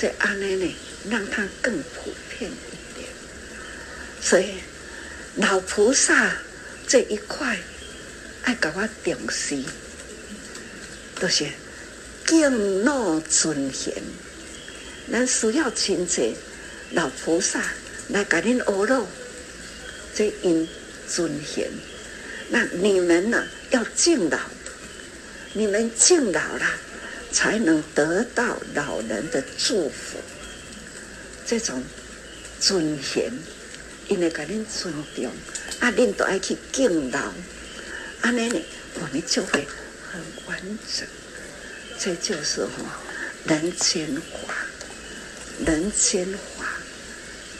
[0.00, 0.76] 这安尼呢，
[1.10, 3.08] 让它更普遍一点。
[4.20, 4.54] 所以
[5.36, 6.36] 老菩萨
[6.86, 7.58] 这一块
[8.44, 9.62] 爱给我重视，
[11.18, 11.46] 都是
[12.26, 13.92] 敬老尊贤，
[15.10, 16.32] 咱需要亲切
[16.92, 17.60] 老菩萨
[18.08, 19.06] 来给恁学喽。
[20.14, 20.68] 这因
[21.08, 21.68] 尊贤，
[22.50, 23.44] 那你们呢？
[23.70, 24.38] 要敬老，
[25.52, 26.66] 你们敬老了，
[27.32, 30.18] 才能得到老人的祝福。
[31.46, 31.82] 这种
[32.60, 33.32] 尊严，
[34.08, 35.30] 因为给您尊重，
[35.80, 37.32] 啊，您都爱去敬老，
[38.20, 38.60] 安尼呢，
[38.94, 39.66] 我们就会
[40.10, 40.58] 很完
[40.96, 41.06] 整。
[41.98, 43.00] 这就是哈、
[43.44, 44.54] 人间法，
[45.66, 46.66] 人间法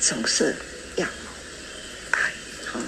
[0.01, 0.55] 总是
[0.97, 1.07] 要
[2.13, 2.33] 爱
[2.67, 2.81] 哈、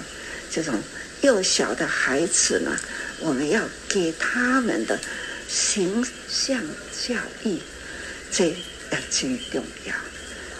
[0.51, 0.81] 这种
[1.21, 2.77] 幼小的孩子呢，
[3.19, 4.99] 我们要给他们的
[5.51, 6.63] 形象
[7.05, 7.59] 教育，
[8.31, 8.55] 这也
[9.09, 9.93] 真重要。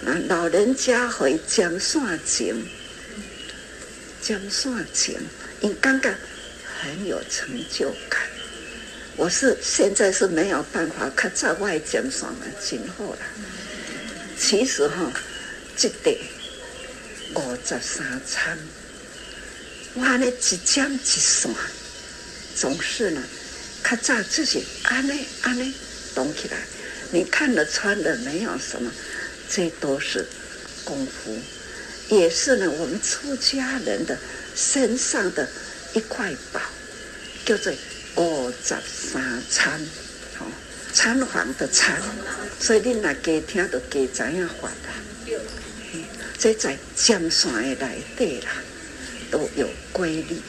[0.02, 2.68] 那老人家会讲算情，
[4.22, 5.18] 讲算情，
[5.62, 6.14] 你感觉
[6.82, 8.20] 很有成就感。
[9.16, 13.20] 我是现在是没有办法看在外讲算了，今后了。
[14.38, 15.10] 其实哈，
[15.78, 16.20] 这得
[17.36, 18.60] 五十三餐，
[19.96, 21.56] 哇，那一讲一算，
[22.56, 23.22] 总是呢，
[23.84, 25.72] 看在自己安内安内
[26.16, 26.58] 动起来，
[27.12, 28.92] 你看了穿的没有什么，
[29.50, 30.26] 这都是
[30.84, 31.38] 功夫，
[32.10, 34.18] 也是呢，我们出家人的
[34.56, 35.48] 身上的
[35.94, 36.62] 一块宝，
[37.46, 37.74] 叫做。
[38.18, 39.80] 五十三餐，
[40.40, 40.46] 哦，
[40.92, 41.98] 餐房的餐，
[42.60, 45.40] 所以你若加听就加知影法啦。
[46.38, 48.52] 这在江山的内底啦，
[49.32, 50.42] 都有规律。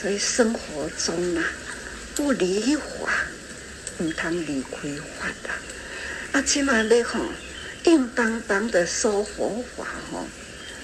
[0.00, 1.44] 所以生活中啊，
[2.14, 3.26] 不离法，
[3.98, 4.78] 唔通离开
[5.18, 5.60] 法啦。
[6.32, 7.20] 啊，起码咧吼，
[7.84, 10.26] 硬邦邦的说佛法吼，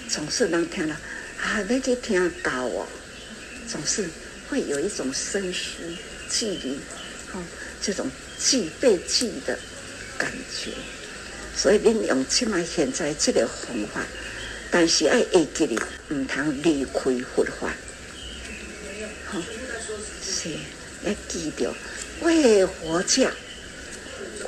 [0.08, 1.00] 总是能听了
[1.40, 2.86] 啊，你去听到哦，
[3.68, 4.08] 总是。
[4.48, 5.82] 会有一种生疏
[6.30, 6.78] 距离，
[7.32, 7.42] 哦，
[7.82, 9.58] 这种记被记的
[10.16, 10.70] 感觉，
[11.56, 14.06] 所以你用起码现在这个方法，
[14.70, 15.76] 但是爱会记得
[16.10, 17.00] 唔通离开
[17.34, 17.74] 佛法，
[20.38, 20.50] 是
[21.04, 21.74] 要记得
[22.20, 23.30] 为佛教，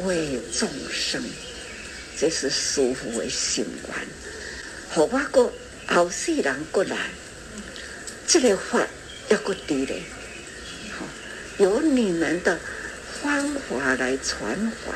[0.02, 1.22] 为众生，
[2.18, 3.94] 这是师父的心愿。
[4.90, 5.52] 好，我个
[5.86, 6.96] 后世人过来，
[8.26, 8.86] 这个法。
[9.30, 10.04] 要过低嘞，
[10.98, 11.04] 好，
[11.58, 12.58] 由你们的
[13.20, 14.94] 方法来传法，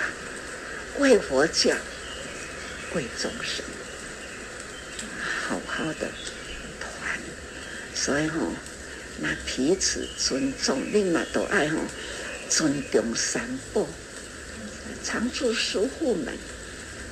[0.99, 1.77] 为佛教，
[2.95, 3.63] 为众生，
[5.21, 6.11] 好好的
[6.81, 7.21] 团，
[7.95, 8.39] 所以吼、
[9.47, 11.79] 彼此尊重，另外都爱吼
[12.49, 13.87] 尊重三宝，
[15.05, 16.35] 常住师父们，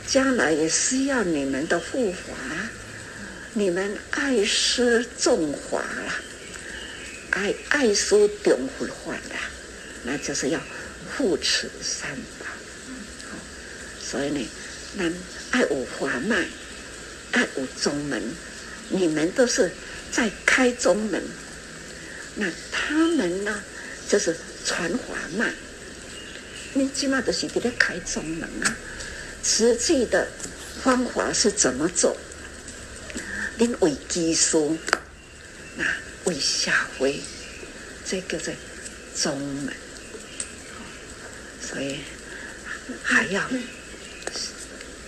[0.06, 2.18] 将来也需要你们的护法，
[3.54, 6.20] 你们爱师重法啦。
[7.30, 9.36] 爱爱书重佛法的，
[10.02, 10.60] 那就是要
[11.16, 12.46] 护持三宝。
[14.02, 14.48] 所以呢，
[14.96, 15.12] 那
[15.52, 16.44] 爱五法脉，
[17.30, 18.20] 爱五宗门，
[18.88, 19.70] 你们都是
[20.10, 21.22] 在开宗门。
[22.36, 23.62] 那他们呢，
[24.08, 25.46] 就是传法嘛。
[26.74, 28.76] 你起码都是给他开宗门啊。
[29.42, 30.28] 实际的
[30.82, 32.16] 方法是怎么做？
[33.58, 34.76] 您为基础，
[35.76, 35.84] 那。
[36.24, 37.18] 为下回，
[38.06, 38.54] 这个在
[39.14, 39.74] 宗门，
[41.66, 42.00] 所以
[43.02, 43.42] 还要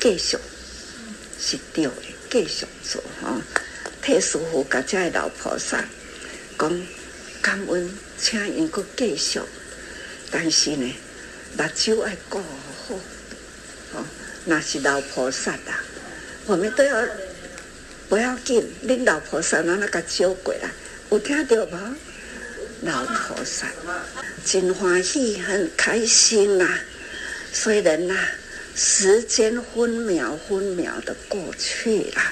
[0.00, 0.38] 继续
[1.38, 1.92] 是对的，
[2.30, 3.38] 继续做哈。
[4.00, 5.85] 替师父甲这老菩萨
[6.58, 6.87] 讲
[7.42, 9.40] 感恩，请因阁继续。
[10.31, 10.94] 但是呢，
[11.59, 12.94] 目睭爱顾好，
[13.94, 14.05] 哦，
[14.46, 15.85] 那是老菩萨啊，
[16.46, 17.05] 我们都要
[18.09, 18.72] 不要紧。
[18.87, 20.70] 恁老菩萨那那个招过来。
[21.11, 21.94] 有听到吗？
[22.83, 23.66] 老菩萨
[24.44, 26.81] 真欢喜，很开心呐、啊。
[27.52, 28.31] 虽然呐、啊，
[28.74, 32.22] 时间分秒分秒的过去了，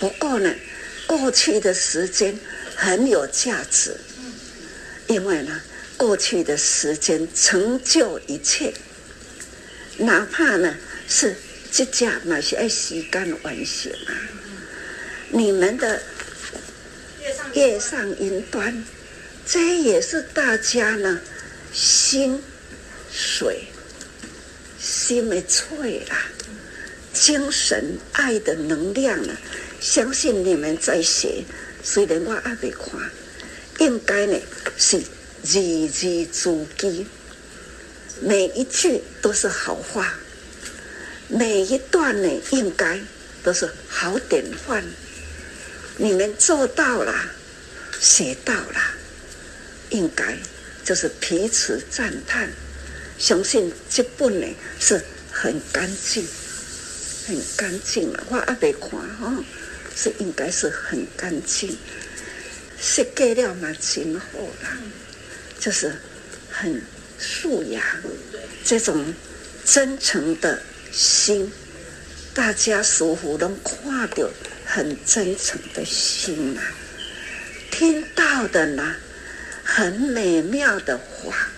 [0.00, 0.54] 不过呢，
[1.06, 2.38] 过去的时间
[2.74, 3.94] 很有价值，
[5.08, 5.60] 因为呢，
[5.96, 8.72] 过去的时间成就一切，
[9.96, 10.76] 哪怕呢
[11.08, 11.34] 是
[11.72, 14.14] 这家那些时间完成啊，
[15.30, 16.00] 你们的。
[17.52, 18.84] 业上云端，
[19.44, 21.20] 这也是大家呢
[21.72, 22.42] 心
[23.12, 23.64] 水
[24.78, 26.28] 心的脆啦，
[27.12, 29.36] 精神爱的能量呢，
[29.78, 31.44] 相信你们在写，
[31.82, 33.10] 虽然我还没看，
[33.78, 34.38] 应该呢
[34.76, 35.00] 是
[35.42, 37.04] 字字珠玑，
[38.20, 40.14] 每一句都是好话，
[41.28, 43.00] 每一段呢应该
[43.42, 44.84] 都是好典范，
[45.96, 47.14] 你们做到了。
[48.00, 48.80] 写到了，
[49.90, 50.38] 应该
[50.84, 52.48] 就是彼此赞叹。
[53.18, 54.46] 相信这本呢
[54.78, 55.02] 是
[55.32, 56.24] 很干净，
[57.26, 58.22] 很干净了。
[58.28, 59.42] 我还没看哈，
[59.96, 61.76] 是应该是很干净，
[62.80, 64.78] 设计了嘛，真好啦，
[65.58, 65.92] 就是
[66.50, 66.82] 很
[67.18, 68.00] 素雅，
[68.64, 69.14] 这种
[69.64, 70.62] 真诚的
[70.92, 71.52] 心，
[72.32, 74.30] 大家似乎能看到
[74.64, 76.62] 很真诚的心啊。
[77.70, 78.96] 听到的呢，
[79.64, 81.48] 很美妙的话，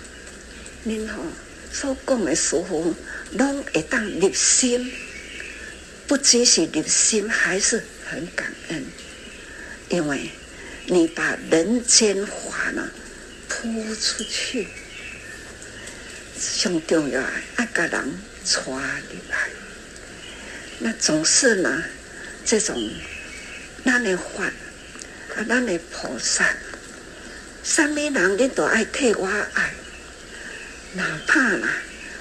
[0.84, 1.22] 您吼
[1.70, 2.94] 所讲的似乎，
[3.32, 4.92] 拢会当入心，
[6.06, 8.84] 不只是入心，还是很感恩，
[9.90, 10.30] 因为
[10.93, 12.91] 你把人间法呢
[13.49, 14.66] 铺出去，
[16.36, 19.51] 上重要啊，爱个人传入来，
[20.80, 21.84] 那总是呢，
[22.45, 22.76] 这种
[23.84, 24.47] 咱的法
[25.36, 26.45] 啊，咱的菩萨。
[27.62, 29.72] 什么人你都爱替我爱，
[30.95, 31.68] 哪怕啦，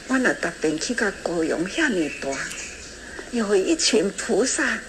[0.06, 2.30] 我若特别去个高雄遐尼大，
[3.32, 4.80] 有一群菩萨，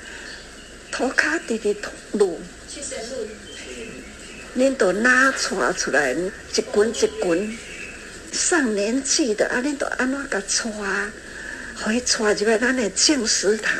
[0.92, 1.74] 涂骹直直
[2.12, 2.42] 路，
[4.60, 7.58] 恁都拿带出来，一群一群
[8.30, 11.10] 上年纪的啊，恁都安怎个带，
[11.82, 13.74] 可以带入来咱的净食堂，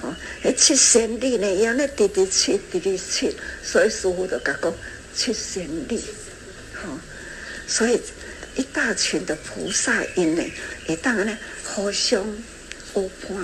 [0.00, 4.72] 哦，迄七仙女呢，伊安尼直直七，直直七，所以师父就甲讲。
[5.16, 5.96] 七仙女，
[6.72, 6.98] 好，
[7.68, 8.02] 所以
[8.56, 10.42] 一大群的菩萨因呢，
[10.88, 12.20] 会当然呢互相
[12.96, 13.38] 有伴，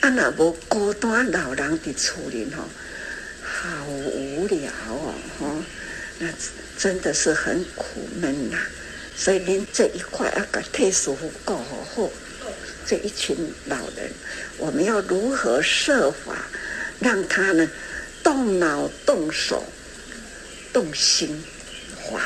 [0.00, 2.62] 啊，若无孤单老人伫厝里吼，
[3.42, 5.62] 好无聊哦，吼，
[6.18, 6.28] 那
[6.78, 8.58] 真的是很苦闷呐。
[9.16, 11.56] 所以您这一块要给特殊过
[11.94, 12.12] 后，
[12.86, 13.36] 这一群
[13.66, 14.10] 老人，
[14.58, 16.46] 我们要如何设法
[17.00, 17.70] 让他呢
[18.22, 19.64] 动脑动手？
[20.72, 21.42] 动心
[22.10, 22.20] 法，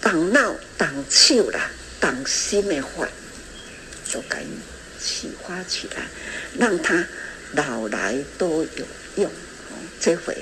[0.00, 1.70] 动脑动手啦，
[2.00, 3.06] 动心的话，
[4.10, 4.42] 都该
[4.98, 6.08] 启发起来，
[6.58, 7.06] 让他
[7.52, 9.30] 老来都有用。
[10.00, 10.34] 这回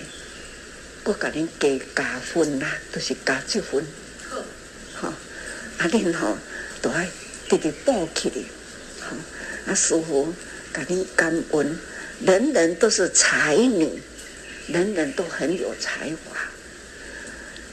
[1.07, 3.87] 我给您加加分啦，都、就是加积分。
[4.93, 5.07] 好，
[5.79, 6.37] 啊，恁吼
[6.83, 7.09] 都爱
[7.49, 8.43] 直直补起来。
[9.01, 9.17] 好，
[9.71, 10.35] 啊，师傅
[10.75, 11.79] 给您感恩，
[12.21, 14.03] 人人都是才女。
[14.67, 16.37] 人人都很有才华，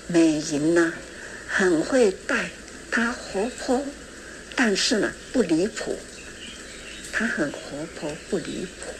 [0.05, 0.93] 美银呢，
[1.47, 2.51] 很会带，
[2.91, 3.83] 她活泼，
[4.55, 5.97] 但是呢不离谱，
[7.11, 7.59] 她很活
[7.99, 8.93] 泼不离谱，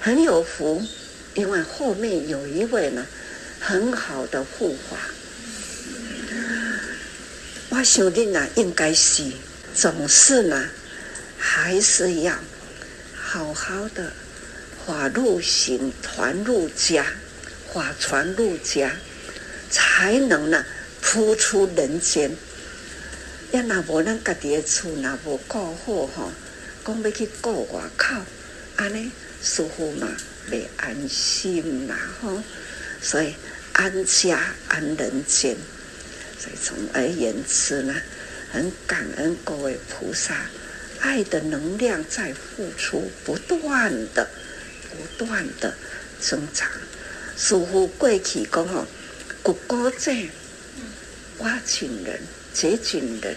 [0.00, 0.82] 很有福，
[1.34, 3.06] 因为后面有一位呢
[3.66, 4.98] 很好的护法。
[7.70, 9.24] 我想你呢应该是
[9.74, 10.68] 总是呢
[11.38, 12.38] 还是要
[13.14, 14.12] 好好的。
[14.86, 17.06] 法入心，传入家，
[17.72, 18.92] 法传入家，
[19.70, 20.62] 才能呢
[21.00, 22.36] 铺出人间。
[23.52, 26.30] 要那无咱家己的厝，那无顾好哈，
[26.84, 28.14] 讲要去顾外口，
[28.76, 29.10] 安尼
[29.40, 30.06] 似乎嘛
[30.50, 32.42] 未安心啦吼。
[33.00, 33.34] 所以
[33.74, 35.56] 安家安人间，
[36.38, 37.94] 所以总而言之呢，
[38.50, 40.34] 很感恩各位菩萨，
[40.98, 44.28] 爱的能量在付出，不断的。
[44.96, 45.74] 不断的
[46.20, 46.70] 增长，
[47.36, 48.86] 似乎过去讲吼，
[49.42, 50.30] 谷歌这
[51.38, 52.20] 挖井人、
[52.54, 53.34] 掘井人，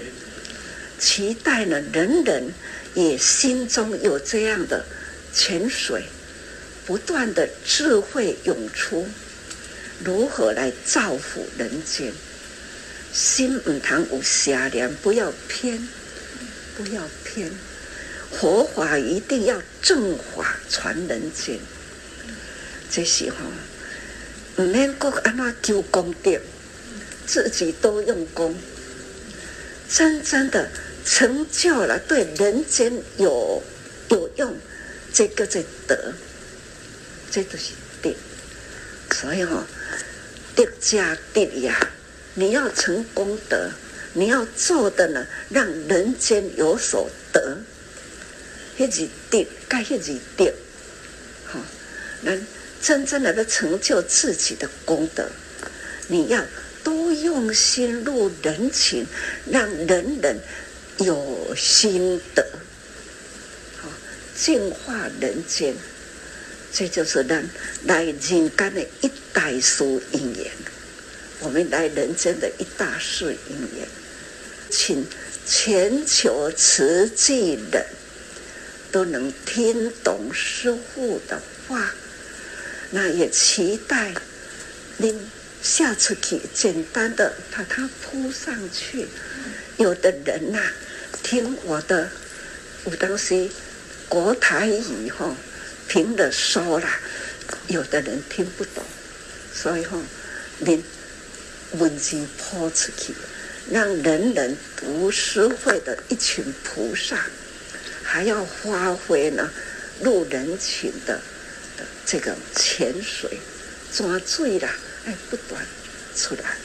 [0.99, 2.53] 期待呢，人人
[2.93, 4.85] 也心中有这样的
[5.33, 6.03] 泉水，
[6.85, 9.07] 不断的智慧涌出，
[10.03, 12.13] 如何来造福人间？
[13.13, 15.87] 心唔通有邪念，不要偏，
[16.75, 17.51] 不要偏。
[18.31, 21.57] 佛法一定要正法传人间，
[22.91, 23.37] 这时候
[24.63, 26.39] 唔免搁安怎求功德，
[27.25, 28.55] 自己多用功，
[29.89, 30.69] 真正的
[31.05, 33.63] 成就了，对人间有
[34.09, 34.55] 有用，
[35.13, 36.13] 这个在德，
[37.31, 37.71] 这都是
[38.01, 38.13] 德。
[39.09, 39.65] 所以哈，
[40.57, 41.91] 德加德呀，
[42.33, 43.69] 你要成功德，
[44.13, 47.59] 你要做的呢，让人间有所得。
[48.75, 50.51] 迄是德，该迄是德，
[51.45, 51.59] 好，
[52.21, 52.47] 能
[52.81, 55.29] 真正的成就自己的功德。
[56.07, 56.43] 你要
[56.83, 59.05] 多用心入人情，
[59.51, 60.39] 让人人
[60.97, 62.43] 有心得，
[63.79, 63.89] 好，
[64.35, 65.75] 净化人间。
[66.71, 67.49] 这就是人
[67.85, 70.51] 来人间的一大事因缘。
[71.39, 73.87] 我们来人间的一大事因缘，
[74.69, 75.05] 请
[75.45, 77.85] 全球慈济人。
[78.89, 81.93] 都能听懂师父的话，
[82.91, 84.13] 那也期待
[84.95, 85.29] 您
[85.61, 89.07] 下次去简单的把它铺上去。
[89.75, 90.71] 有的人呐、
[91.21, 92.09] 听我的，
[92.85, 93.49] 我当时
[94.07, 95.35] 国台语哈，
[95.87, 96.99] 平的说啦，
[97.67, 98.83] 有的人听不懂，
[99.53, 99.97] 所以哈，
[100.59, 100.83] 您
[101.73, 103.13] 文字抛出去，
[103.71, 107.25] 让人人读师会的一群菩萨。
[108.03, 109.51] 还要发挥呢，
[110.01, 111.19] 入人群的
[112.05, 113.37] 这个潜水
[113.93, 114.73] 抓罪啦，
[115.05, 115.65] 哎，不断
[116.15, 116.55] 出来，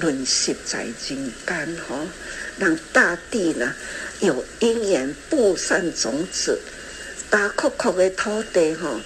[0.00, 2.04] 轮息在人间，哈，
[2.58, 3.72] 让大地呢
[4.18, 6.58] 有因缘布散种子，
[7.32, 9.00] 大块块的土地，吼，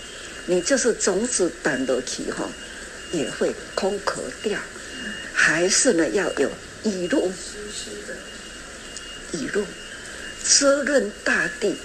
[0.46, 2.50] 你就是种子弹落去，吼，
[3.12, 4.58] 也会空壳掉，
[5.32, 6.50] 还是呢要有
[6.82, 7.30] 雨露，
[9.32, 9.64] 雨露
[10.42, 11.76] 滋润大地，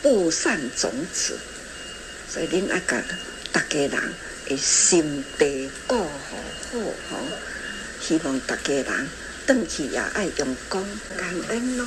[0.00, 1.36] 布散种子，
[2.32, 3.02] 所以恁爱讲，
[3.50, 3.90] 大家人
[4.46, 6.36] 的心地过好
[6.70, 6.78] 好，
[7.10, 7.18] 吼。
[8.00, 9.08] 希望大家人
[9.48, 10.86] 回去也爱用功
[11.16, 11.84] 感恩咯。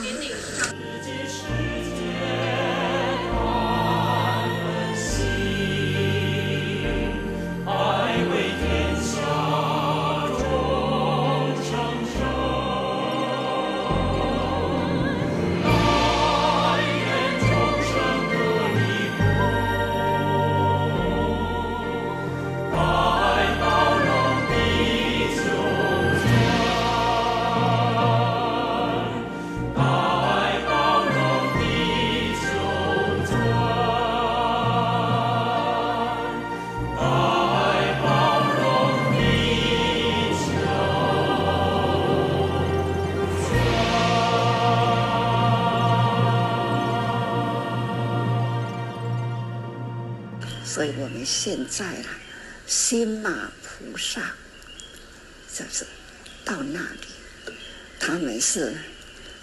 [51.24, 52.20] 现在啊，
[52.66, 54.36] 心马菩萨，
[55.54, 55.86] 就是
[56.44, 57.56] 到那里，
[58.00, 58.76] 他们是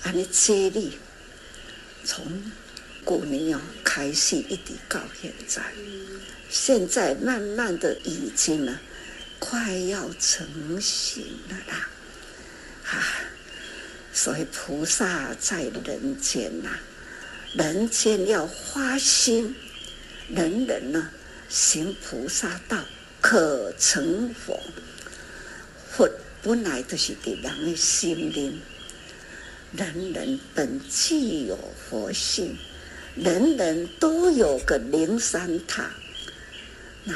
[0.03, 0.99] 按你接力，
[2.05, 2.53] 从
[3.05, 5.62] 古年哦开始一直到现在，
[6.49, 8.78] 现在慢慢的已经呢，
[9.39, 11.89] 快要成型了啦，
[12.87, 13.05] 啊，
[14.12, 16.70] 所以菩萨在人间呐，
[17.55, 19.55] 人间要花心，
[20.28, 21.11] 人人呢。
[21.51, 22.79] 行菩萨道，
[23.21, 24.61] 可成佛。
[25.91, 26.09] 佛
[26.43, 28.61] 本来就是的人的心灵，
[29.73, 31.59] 人人本具有
[31.91, 32.57] 佛性，
[33.17, 35.91] 人人都有个灵山塔。
[37.03, 37.15] 那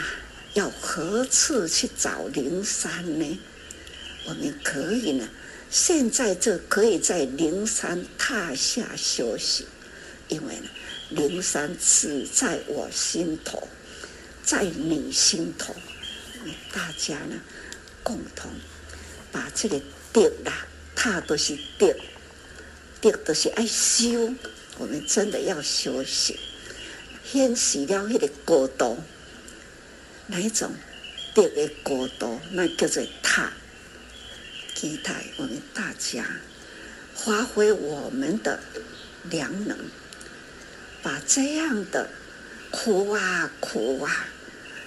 [0.54, 3.38] 要何处去找灵山呢？
[4.26, 5.28] 我们可以呢，
[5.70, 9.64] 现在就可以在灵山塔下休息，
[10.26, 10.68] 因为呢，
[11.10, 13.68] 灵山只在我心头。
[14.44, 15.74] 在你心头，
[16.72, 17.40] 大家呢
[18.02, 18.50] 共同
[19.32, 19.80] 把这个
[20.12, 21.96] 德啦，他都是德，
[23.00, 24.34] 德都是爱修。
[24.76, 26.36] 我们真的要修行，
[27.24, 28.98] 显示了那个高度，
[30.26, 30.72] 哪一种
[31.32, 32.40] 德的高度？
[32.50, 33.50] 那叫做他。
[34.74, 36.26] 期待我们大家
[37.14, 38.60] 发挥我们的
[39.30, 39.78] 良能，
[41.02, 42.10] 把这样的
[42.70, 44.26] 苦啊苦啊。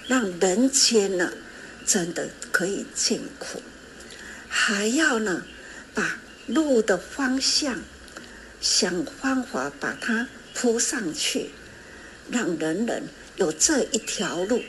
[0.08, 1.32] 让人间呢，
[1.86, 3.62] 真的可以净苦，
[4.48, 5.44] 还要呢，
[5.94, 7.78] 把路的方向
[8.60, 11.50] 想方法把它铺上去，
[12.30, 13.02] 让人人
[13.36, 14.62] 有这一条路，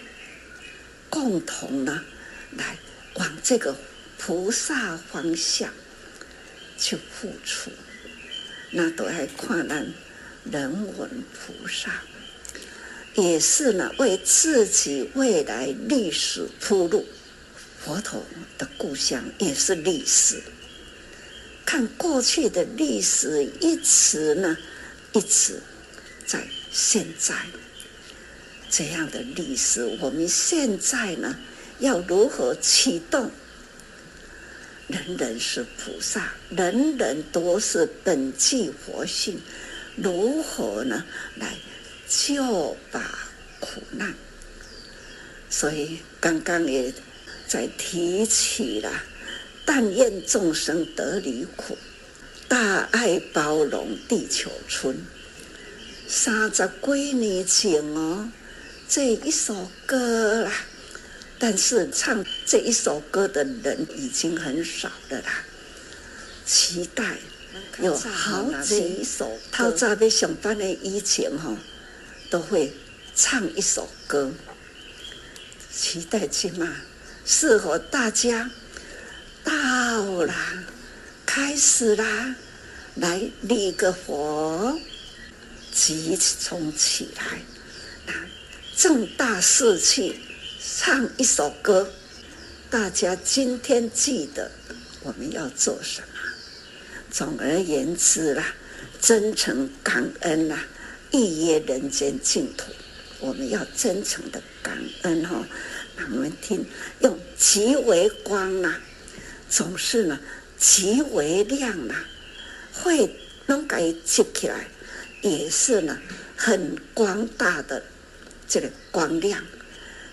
[1.09, 2.03] 共同呢
[2.51, 2.77] 来
[3.15, 3.75] 往这个
[4.17, 5.71] 菩萨方向
[6.77, 7.71] 去付出，
[8.71, 9.93] 那都还看咱
[10.51, 12.01] 人文菩萨。
[13.21, 17.05] 也是呢，为自己未来历史铺路。
[17.77, 18.23] 佛陀
[18.57, 20.41] 的故乡也是历史。
[21.65, 24.57] 看过去的历史，一直呢，
[25.13, 25.61] 一直
[26.25, 27.35] 在现在
[28.69, 29.85] 这样的历史。
[30.01, 31.37] 我们现在呢，
[31.79, 33.31] 要如何启动？
[34.87, 39.39] 人人是菩萨，人人都是本具佛性，
[39.95, 41.05] 如何呢？
[41.35, 41.53] 来。
[42.09, 43.29] 就把
[43.59, 44.15] 苦难，
[45.47, 46.91] 所以刚刚也
[47.47, 48.91] 在提起了，
[49.63, 51.77] 但愿众生得离苦，
[52.47, 54.97] 大爱包容地球村。
[56.07, 58.31] 三十几年前哦，
[58.87, 60.51] 这一首歌啦，
[61.37, 65.45] 但是唱这一首歌的人已经很少了啦。
[66.43, 67.17] 期待
[67.79, 71.55] 有好几首，透早要上班的以前哈。
[72.29, 72.71] 都会
[73.15, 74.31] 唱一首歌，
[75.71, 76.75] 期待去嘛，
[77.25, 78.51] 适合大家
[79.43, 79.51] 到
[80.25, 80.63] 啦，
[81.25, 82.35] 开始啦，
[82.95, 84.79] 来立个佛，
[85.73, 86.17] 集
[86.47, 87.41] 中起来，
[88.75, 90.19] 正大士气，
[90.61, 91.91] 唱一首歌。
[92.69, 94.51] 大家今天记得
[95.01, 96.07] 我们要做什么？
[97.11, 98.53] 总而言之啦，
[99.01, 100.63] 真诚感恩啦。
[101.11, 102.71] 一叶人间净土，
[103.19, 105.43] 我们要真诚的感恩哈。
[106.11, 106.65] 我们听
[107.01, 108.81] 用极为光啊，
[109.49, 110.19] 总是呢
[110.57, 112.05] 极为亮啊，
[112.73, 113.09] 会
[113.47, 114.67] 能给接起来，
[115.21, 115.99] 也是呢，
[116.37, 117.83] 很光大的
[118.47, 119.43] 这个光亮，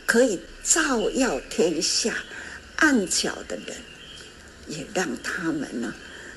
[0.07, 2.17] 可以照耀天下
[2.77, 3.77] 暗角的人，
[4.67, 5.95] 也让他们呢，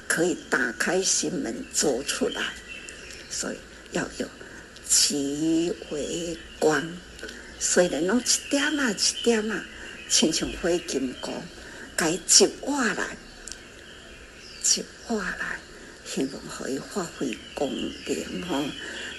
[0.07, 2.53] 可以打开心门走出来。
[3.31, 3.57] 所以
[3.91, 4.27] 要有
[4.89, 6.83] 极为光，
[7.59, 9.63] 虽然拢一点啊一点啊，
[10.09, 11.31] 亲像灰金光，
[11.95, 13.15] 该集化来。
[14.63, 15.59] 集化来，
[16.05, 18.65] 希望可以发挥功能哦。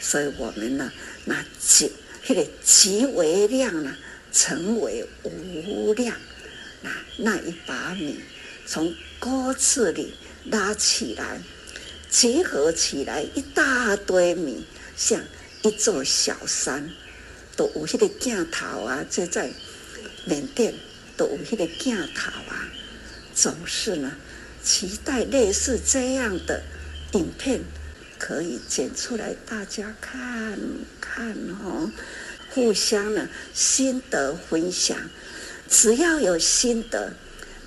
[0.01, 0.93] 所以我们呢，
[1.25, 1.93] 那极
[2.27, 3.97] 那个极为亮呢，
[4.33, 6.17] 成为无量。
[6.83, 8.19] 那那一把米
[8.67, 10.15] 从锅子里
[10.47, 11.41] 拉起来，
[12.09, 14.65] 集合起来一大堆米，
[14.97, 15.21] 像
[15.63, 16.91] 一座小山，
[17.57, 19.51] 都有迄个镜头啊，就在
[20.25, 20.75] 缅甸
[21.17, 22.69] 都有迄个镜头啊，
[23.35, 24.17] 总是呢。
[24.63, 26.63] 期待类似这样的
[27.13, 27.61] 影片
[28.19, 30.59] 可以剪出来，大家看
[31.01, 31.35] 看
[31.65, 31.91] 哦。
[32.51, 34.99] 互相呢心得分享，
[35.67, 37.15] 只要有心得，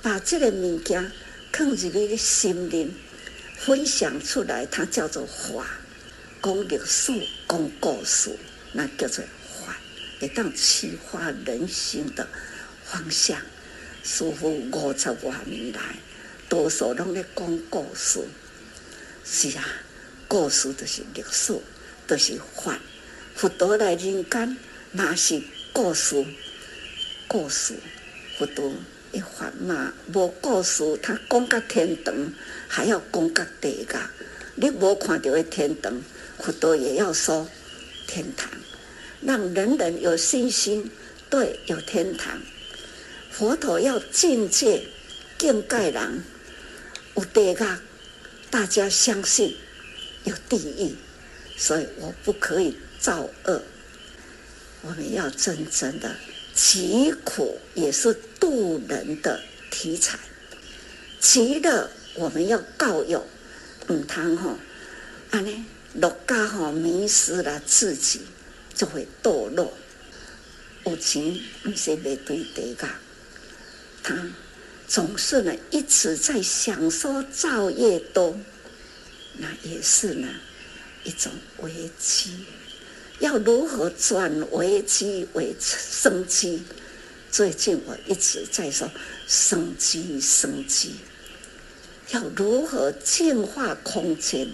[0.04, 1.12] 把这个物件
[1.52, 2.94] 放入你的心灵，
[3.58, 5.66] 分享出来，它叫做法。
[6.44, 7.14] 讲历史，
[7.48, 8.38] 讲故事，
[8.74, 9.74] 那叫做法，
[10.20, 12.28] 会当启发人心的
[12.84, 13.39] 方向。
[14.04, 15.80] 师父五十多年来。
[16.50, 18.20] 多数拢在讲故事，
[19.24, 19.64] 是啊，
[20.28, 21.58] 故事就是历史，
[22.06, 22.78] 就是法。
[23.34, 24.58] 佛陀来人间，
[24.91, 25.41] 那是
[25.72, 26.24] 故事，
[27.28, 27.74] 故事。
[28.38, 28.72] 佛陀
[29.14, 32.14] 一法嘛，无故事，他讲到天堂，
[32.68, 33.96] 还要讲到地狱。
[34.56, 36.00] 你无看到的天堂，
[36.44, 37.48] 佛陀也要说
[38.06, 38.52] 天堂，
[39.22, 40.91] 让人人有信心，
[41.30, 42.41] 对，有天堂。
[43.32, 44.84] 佛陀要境界，
[45.38, 46.22] 境界人。
[47.16, 47.58] 有地狱，
[48.50, 49.56] 大家相信
[50.26, 50.96] 有地狱，
[51.56, 53.62] 所以我不可以造恶。
[54.82, 56.14] 我们要真正的
[56.54, 59.39] 疾苦也是度人的
[59.72, 60.20] 题材，
[61.22, 63.26] 极乐我们要告有，
[63.88, 64.58] 唔通吼，
[65.32, 65.64] 安尼
[65.94, 68.22] 落家吼迷失了自己，
[68.74, 69.74] 就会堕落。
[70.86, 72.76] 有钱唔是未对地狱，
[74.04, 74.18] 他。
[74.86, 78.38] 总是呢，一直在享受造业多，
[79.38, 80.28] 那也是呢
[81.04, 81.32] 一种
[81.62, 82.46] 危机。
[83.20, 86.64] 要如何转危机为生机？
[87.32, 88.91] 最近我一直在说
[89.26, 90.96] 生机，生机。
[92.12, 94.48] 要如何净化空间？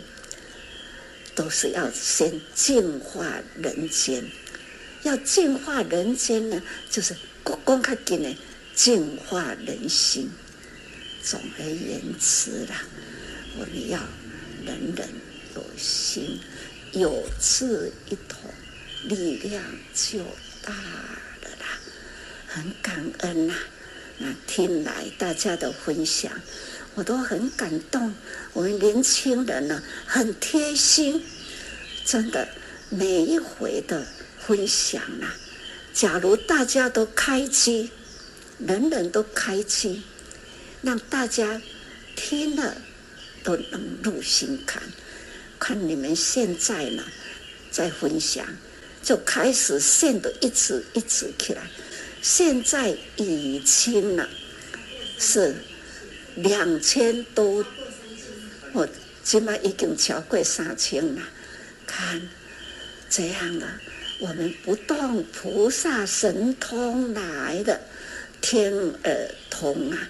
[1.40, 3.26] 都是要先净化
[3.56, 4.22] 人间。
[5.04, 7.16] 要净化人间呢，就是
[7.46, 8.36] 公公开给呢。
[8.76, 10.30] 净化人心，
[11.24, 12.82] 总而言之啦，
[13.58, 14.00] 我们要
[14.66, 15.08] 人人
[15.56, 16.40] 有心，
[16.92, 18.52] 有志一同，
[19.04, 19.64] 力量
[19.94, 20.20] 就
[20.62, 21.80] 大了啦。
[22.48, 23.54] 很感恩呐、
[24.18, 26.32] 那听来大家的分享，
[26.96, 28.14] 我都很感动。
[28.54, 31.24] 我们年轻人呢，很贴心，
[32.06, 32.48] 真的
[32.90, 34.06] 每一回的
[34.38, 35.36] 分享啊，
[35.94, 37.92] 假如大家都开机。
[38.60, 40.04] 人人都开机，
[40.82, 41.62] 让大家
[42.14, 42.76] 听了
[43.42, 44.84] 都能入心坎。
[45.58, 47.02] 看你们现在呢，
[47.72, 48.46] 在分享，
[49.02, 51.62] 就开始线都一直一直起来。
[52.22, 54.28] 现在已经了，
[55.18, 55.56] 是
[56.36, 57.66] 两千多，
[58.74, 58.88] 我
[59.24, 61.22] 起码已经超过三千了。
[61.86, 62.22] 看
[63.10, 63.68] 这样了，
[64.20, 67.80] 我们不动菩萨神通来的。
[68.42, 68.74] 天
[69.04, 70.08] 耳通啊，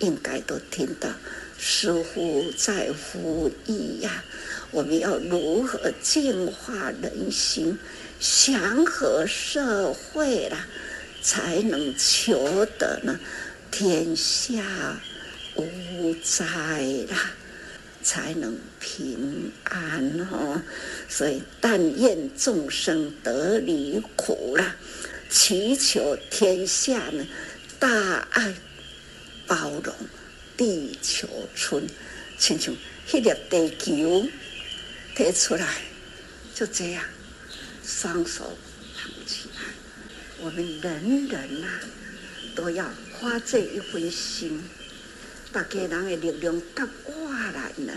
[0.00, 1.08] 应该都听到。
[1.56, 4.24] 师父在呼吁呀，
[4.70, 7.78] 我们要如何净化人心，
[8.18, 10.66] 祥和社会啦，
[11.22, 13.18] 才能求得呢
[13.70, 15.00] 天下
[15.58, 16.44] 无灾
[17.10, 17.32] 啦，
[18.02, 20.20] 才能平安。
[20.30, 20.62] 哦。
[21.08, 24.76] 所以但愿众生得离苦啦，
[25.28, 27.26] 祈求天下呢。
[27.80, 28.54] 大爱
[29.46, 29.94] 包容
[30.56, 31.86] 地球村，
[32.36, 32.74] 亲像
[33.08, 34.28] 迄粒地球
[35.14, 35.66] 提出来，
[36.54, 37.04] 就这样
[37.84, 38.58] 双手
[38.96, 39.62] 捧起来。
[40.40, 41.68] 我们人人呐、
[42.56, 44.60] 都要花这一份心，
[45.58, 47.92] 大家人的力量夹过来呢，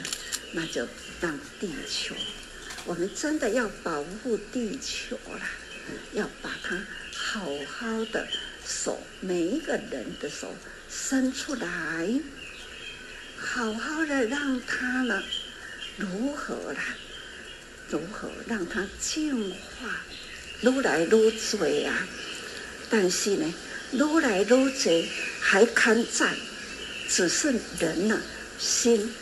[0.53, 0.87] 那就
[1.21, 2.15] 让地球，
[2.85, 5.47] 我们真的要保护地球啦，
[6.13, 6.75] 要把它
[7.13, 8.27] 好好的。
[8.65, 10.55] 手，每一个人的手
[10.89, 12.09] 伸出来，
[13.37, 15.21] 好好的让它呢，
[15.97, 16.83] 如何啦？
[17.91, 20.01] 如何让它净化？
[20.61, 21.31] 撸来愈多
[21.85, 22.07] 啊！
[22.89, 23.53] 但是呢，
[23.91, 24.67] 撸来愈多
[25.39, 26.33] 还堪在，
[27.13, 28.21] 只是人呢，
[28.57, 29.13] 心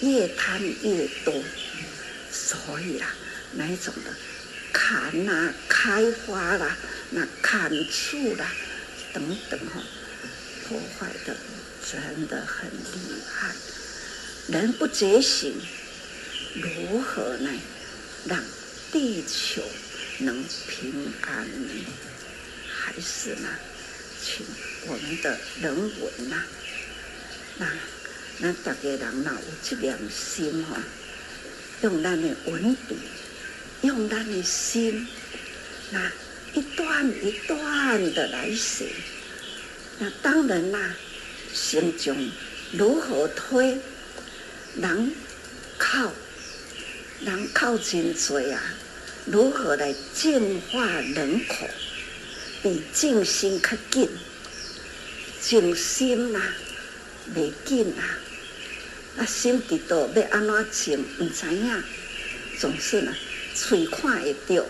[0.00, 1.32] 越贪越多，
[2.32, 3.06] 所以啦，
[3.52, 4.10] 那一种的
[4.72, 6.76] 砍呐、啊、开花啦、
[7.10, 8.52] 那砍树啦
[9.12, 9.80] 等等哈，
[10.68, 11.36] 破坏的
[11.88, 13.54] 真的很厉害。
[14.48, 15.54] 人不觉醒，
[16.54, 17.50] 如何呢？
[18.26, 18.42] 让
[18.90, 19.62] 地球
[20.18, 21.86] 能平安呢？
[22.68, 23.48] 还是呢？
[24.20, 24.44] 请
[24.88, 26.42] 我们的人文呐，
[27.58, 27.66] 那
[28.38, 30.82] 那大家人呐有这良心哈，
[31.82, 32.96] 用咱的文笔，
[33.82, 35.06] 用咱的心，
[35.90, 36.12] 那
[36.54, 38.90] 一段一段的来写。
[39.98, 40.94] 那当然啦，
[41.52, 42.30] 心中
[42.72, 43.78] 如何推？
[44.78, 45.12] 人
[45.78, 46.12] 靠，
[47.24, 48.60] 人靠真多啊！
[49.24, 51.66] 如何来净化人口？
[52.62, 54.10] 比静心较紧，
[55.40, 56.38] 静心呐、
[57.34, 58.20] 未紧啊！
[59.18, 61.04] 啊，心伫倒要安怎静？
[61.18, 61.82] 唔知影，
[62.58, 63.14] 总是呢，
[63.54, 64.64] 嘴看会到。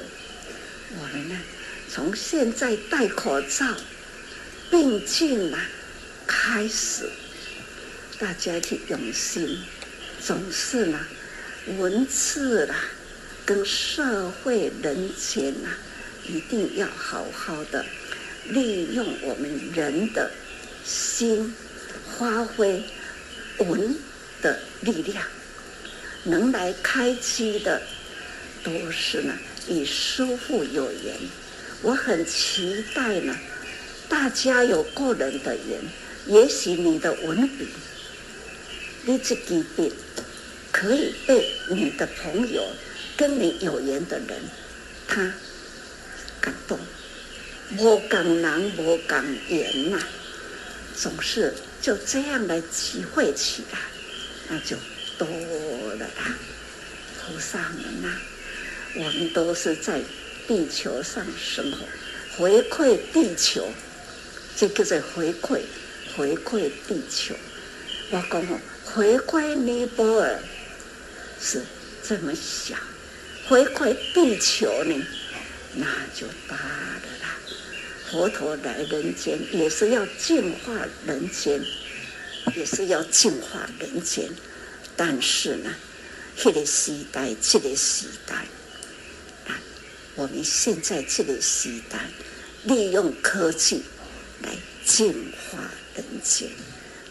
[0.98, 1.36] 我们呢，
[1.90, 3.74] 从现在戴口罩，
[4.70, 5.58] 并进啦，
[6.26, 7.10] 开始，
[8.18, 9.62] 大家去用心。
[10.24, 11.06] 总是呢，
[11.78, 12.74] 文字啦，
[13.44, 15.70] 跟社会人间呐，
[16.24, 17.84] 一定要好好的
[18.48, 20.30] 利用我们人的
[20.84, 21.54] 心，
[22.18, 22.82] 发挥
[23.58, 23.96] 文
[24.42, 25.24] 的力量，
[26.24, 27.82] 能来开机的，
[28.62, 29.34] 都是呢，
[29.68, 31.14] 与师父有缘。
[31.82, 33.36] 我很期待呢，
[34.08, 35.80] 大家有个人的缘，
[36.26, 37.68] 也许你的文笔，
[39.04, 39.92] 你这几笔。
[40.72, 42.62] 可以被你的朋友，
[43.16, 44.38] 跟你有缘的人，
[45.08, 45.32] 他
[46.38, 46.78] 感动。
[47.78, 49.98] 无共人无共缘呐，
[50.94, 51.54] 总是
[51.86, 53.78] 就这样来集会起来，
[54.48, 54.76] 那就
[55.16, 55.28] 多
[55.94, 56.36] 了啦。
[57.20, 58.10] 菩萨们呐，
[58.96, 60.00] 我们都是在
[60.48, 61.78] 地球上生活，
[62.36, 63.68] 回馈地球，
[64.56, 65.60] 这个在回馈，
[66.16, 67.36] 回馈地球。
[68.10, 70.40] 我讲哦，回馈尼泊尔。
[71.40, 71.62] 是
[72.02, 72.76] 这么想，
[73.46, 75.06] 回馈地球呢，
[75.74, 77.15] 那就大了。
[78.10, 81.60] 佛陀来人间也是要净化人间，
[82.54, 84.30] 也是要净化人间。
[84.96, 85.74] 但是呢，
[86.36, 88.34] 这个时代，这个时代，
[89.46, 89.60] 啊，
[90.14, 91.98] 我们现在这个时代，
[92.64, 93.82] 利用科技
[94.42, 94.50] 来
[94.84, 95.58] 净化
[95.94, 96.48] 人间，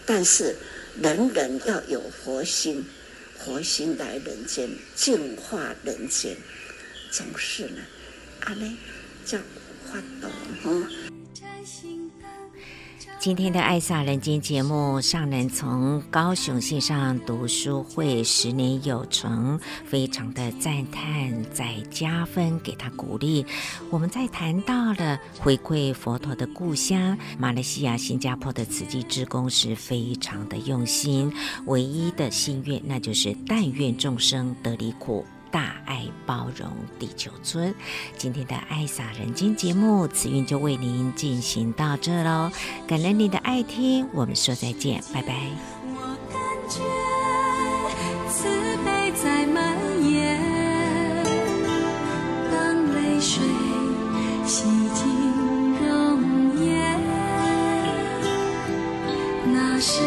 [0.06, 0.56] 但是
[1.02, 2.86] 人人要有佛心。
[3.38, 6.36] 佛心来人间，净化人间，
[7.12, 7.82] 总是呢，
[8.40, 8.78] 阿弥
[9.24, 9.38] 叫
[13.20, 23.44] 今天的爱撒人间节目，上人从高雄线上读书会十年有成，非常的赞叹，再加分给他鼓励。
[23.90, 31.34] 我们在谈到了回馈佛陀的故乡马来西亚、新加坡的慈济志工是非常的用心，
[31.66, 35.26] 唯一的心愿那就是但愿众生得离苦。
[35.56, 37.74] 大爱包容地球村，
[38.18, 42.52] 今天的爱洒人间节目，慈韵就为您进行到这喽。
[42.86, 45.34] 感恩您的爱听，我们说再见，拜拜。
[45.88, 46.38] 我感
[46.68, 46.82] 觉
[48.30, 48.50] 慈
[48.84, 51.24] 悲在蔓延，
[52.52, 53.42] 当泪水
[54.46, 55.08] 洗净
[55.88, 57.00] 容颜，
[59.54, 60.02] 那是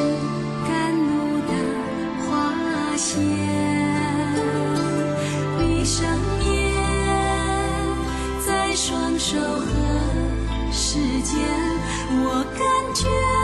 [12.11, 13.38] 我感觉。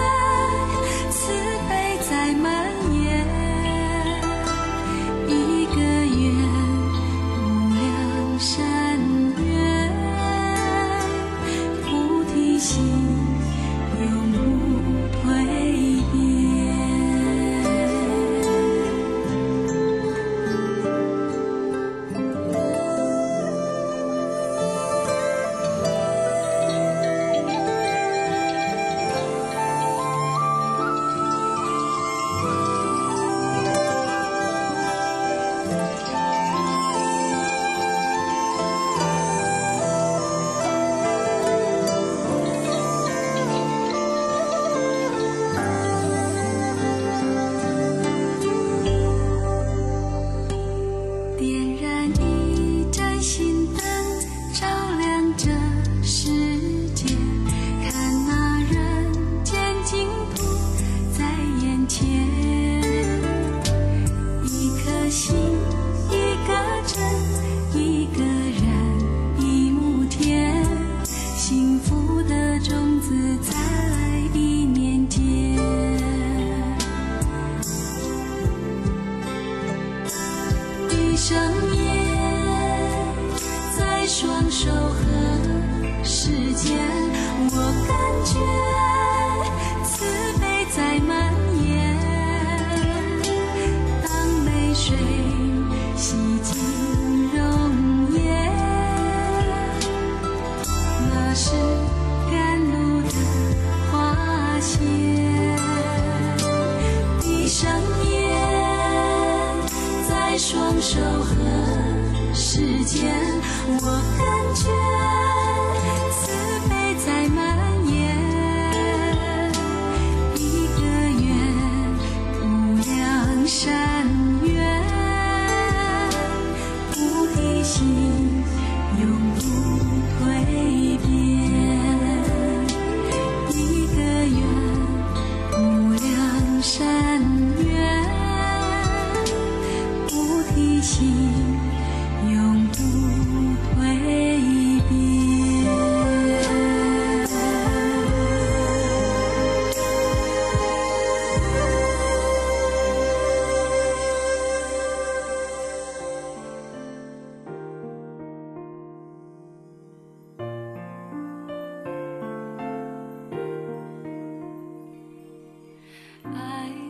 [166.32, 166.84] 是